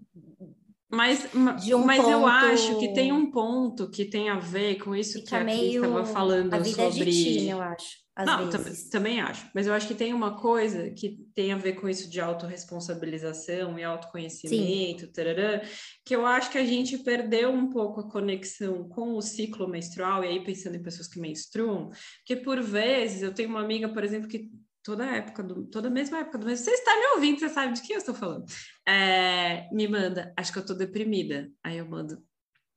[0.91, 4.95] Mas, um mas eu ponto- acho que tem um ponto que tem a ver com
[4.95, 7.11] isso que Fica a Cris meio estava falando a vida sobre.
[7.11, 8.05] de teen, eu acho.
[8.17, 8.63] Não, tam-
[8.93, 9.45] também acho.
[9.53, 13.77] Mas eu acho que tem uma coisa que tem a ver com isso de autorresponsabilização
[13.77, 15.63] e autoconhecimento, tarará,
[16.05, 20.23] que eu acho que a gente perdeu um pouco a conexão com o ciclo menstrual,
[20.23, 24.05] e aí pensando em pessoas que menstruam, porque por vezes eu tenho uma amiga, por
[24.05, 24.49] exemplo, que
[24.85, 27.73] toda época, do, toda a mesma época do mês, você está me ouvindo, você sabe
[27.73, 28.45] de quem eu estou falando,
[28.87, 31.51] é, me manda, acho que eu estou deprimida.
[31.65, 32.23] Aí eu mando,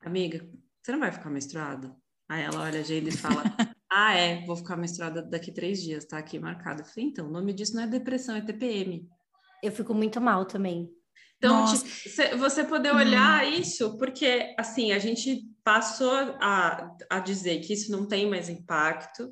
[0.02, 0.50] amiga,
[0.82, 1.94] você não vai ficar menstruada?
[2.30, 3.44] Aí ela olha a agenda e fala,
[3.92, 6.82] ah, é, vou ficar menstruada daqui três dias, tá aqui marcado.
[6.82, 9.08] Eu falei, então, o nome disso não é depressão, é TPM.
[9.62, 10.90] Eu fico muito mal também.
[11.38, 11.84] Então, Nossa.
[11.84, 17.74] tipo, cê- você poder olhar isso, porque assim, a gente passou a, a dizer que
[17.74, 19.30] isso não tem mais impacto,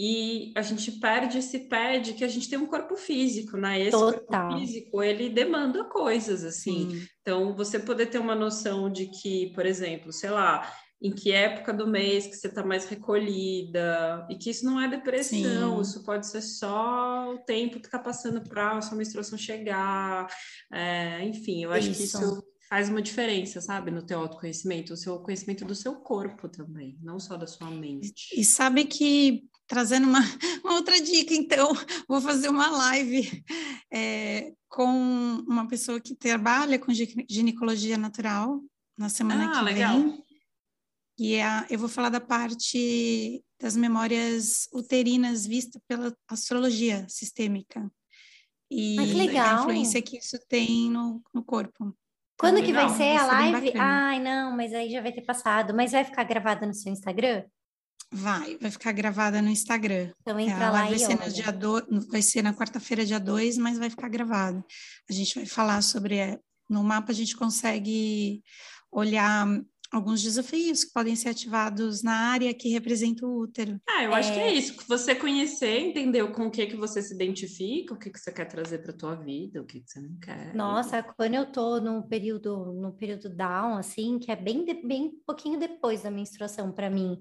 [0.00, 3.80] e a gente perde esse pé de que a gente tem um corpo físico, né?
[3.80, 4.48] Esse Total.
[4.48, 6.88] corpo físico, ele demanda coisas, assim.
[6.88, 7.06] Sim.
[7.20, 10.72] Então, você poder ter uma noção de que, por exemplo, sei lá,
[11.02, 14.86] em que época do mês que você está mais recolhida, e que isso não é
[14.86, 15.80] depressão, Sim.
[15.82, 20.28] isso pode ser só o tempo que está passando para a sua menstruação chegar.
[20.72, 22.40] É, enfim, eu acho que Isso.
[22.68, 27.18] Faz uma diferença, sabe, no teu autoconhecimento, o seu conhecimento do seu corpo também, não
[27.18, 28.12] só da sua mente.
[28.38, 30.18] E sabe que, trazendo uma,
[30.62, 31.72] uma outra dica, então,
[32.06, 33.42] vou fazer uma live
[33.90, 34.84] é, com
[35.48, 38.62] uma pessoa que trabalha com gi- ginecologia natural
[38.98, 39.98] na semana Ah, que legal.
[40.00, 40.22] vem.
[41.18, 47.90] E é a- eu vou falar da parte das memórias uterinas vista pela astrologia sistêmica.
[48.70, 51.96] E Ah, que a influência que isso tem no, no corpo.
[52.38, 53.72] Quando que vai ser vai a bem live?
[53.78, 55.74] Ai, não, mas aí já vai ter passado.
[55.74, 57.44] Mas vai ficar gravada no seu Instagram?
[58.10, 60.12] Vai, vai ficar gravada no Instagram.
[60.22, 61.30] Então É, entra a lá live e vai ser, no olha.
[61.32, 62.06] dia do...
[62.10, 64.64] vai ser na quarta-feira, dia 2, mas vai ficar gravado.
[65.08, 66.16] A gente vai falar sobre.
[66.16, 66.38] é,
[66.70, 68.42] No mapa, a gente consegue
[68.90, 69.46] olhar
[69.90, 73.80] alguns desafios que podem ser ativados na área que representa o útero.
[73.88, 77.14] Ah, eu acho que é isso, você conhecer, entender com o que que você se
[77.14, 80.16] identifica, o que que você quer trazer para tua vida, o que que você não
[80.20, 80.54] quer.
[80.54, 85.10] Nossa, quando eu tô no período, no período down, assim, que é bem, de- bem
[85.26, 87.18] pouquinho depois da menstruação para mim,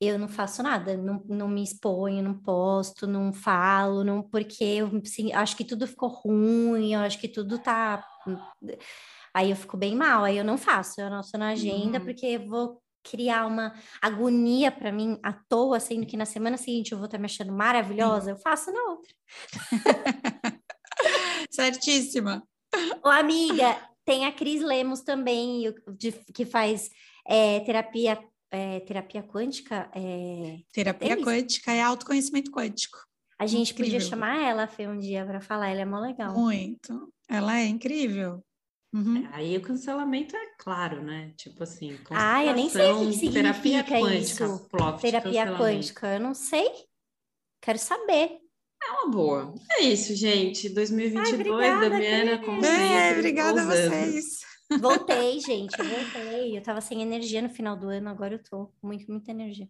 [0.00, 4.90] eu não faço nada, não, não me exponho, não posto, não falo, não, porque eu
[5.04, 8.04] assim, acho que tudo ficou ruim, eu acho que tudo tá.
[9.38, 12.04] Aí eu fico bem mal, aí eu não faço, eu anoto na agenda, Uhum.
[12.04, 13.72] porque eu vou criar uma
[14.02, 17.52] agonia para mim à toa, sendo que na semana seguinte eu vou estar me achando
[17.52, 19.14] maravilhosa, eu faço na outra.
[21.50, 22.42] Certíssima.
[23.04, 25.72] Ô, amiga, tem a Cris Lemos também,
[26.34, 26.90] que faz
[27.26, 28.18] é, terapia,
[28.50, 29.88] é, terapia quântica.
[29.94, 31.24] é, Terapia É isso.
[31.24, 32.98] quântica é autoconhecimento quântico.
[33.38, 34.08] A gente podia Incrível.
[34.08, 36.34] chamar ela, Fê, um dia para falar, ela é mó legal.
[36.34, 37.08] Muito.
[37.28, 38.42] Ela é incrível.
[38.92, 39.28] Uhum.
[39.32, 41.32] Aí o cancelamento é claro, né?
[41.36, 45.56] Tipo assim, Ah, eu nem sei o que que terapia significa quântica, isso, plot, terapia
[45.56, 46.70] quântica, eu não sei.
[47.60, 48.38] Quero saber.
[48.82, 49.54] É uma boa.
[49.72, 50.68] É isso, gente.
[50.68, 54.40] 2022, Ai, obrigada, Damiana, como É, obrigada a vocês.
[54.80, 56.56] Voltei, gente, eu voltei.
[56.56, 59.68] Eu tava sem energia no final do ano, agora eu tô com muito, muita energia.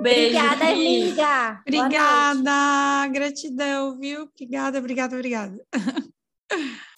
[0.00, 1.60] Beijo, Obrigada, amiga.
[1.60, 4.22] Obrigada, gratidão, viu?
[4.22, 5.66] Obrigada, obrigada, obrigada.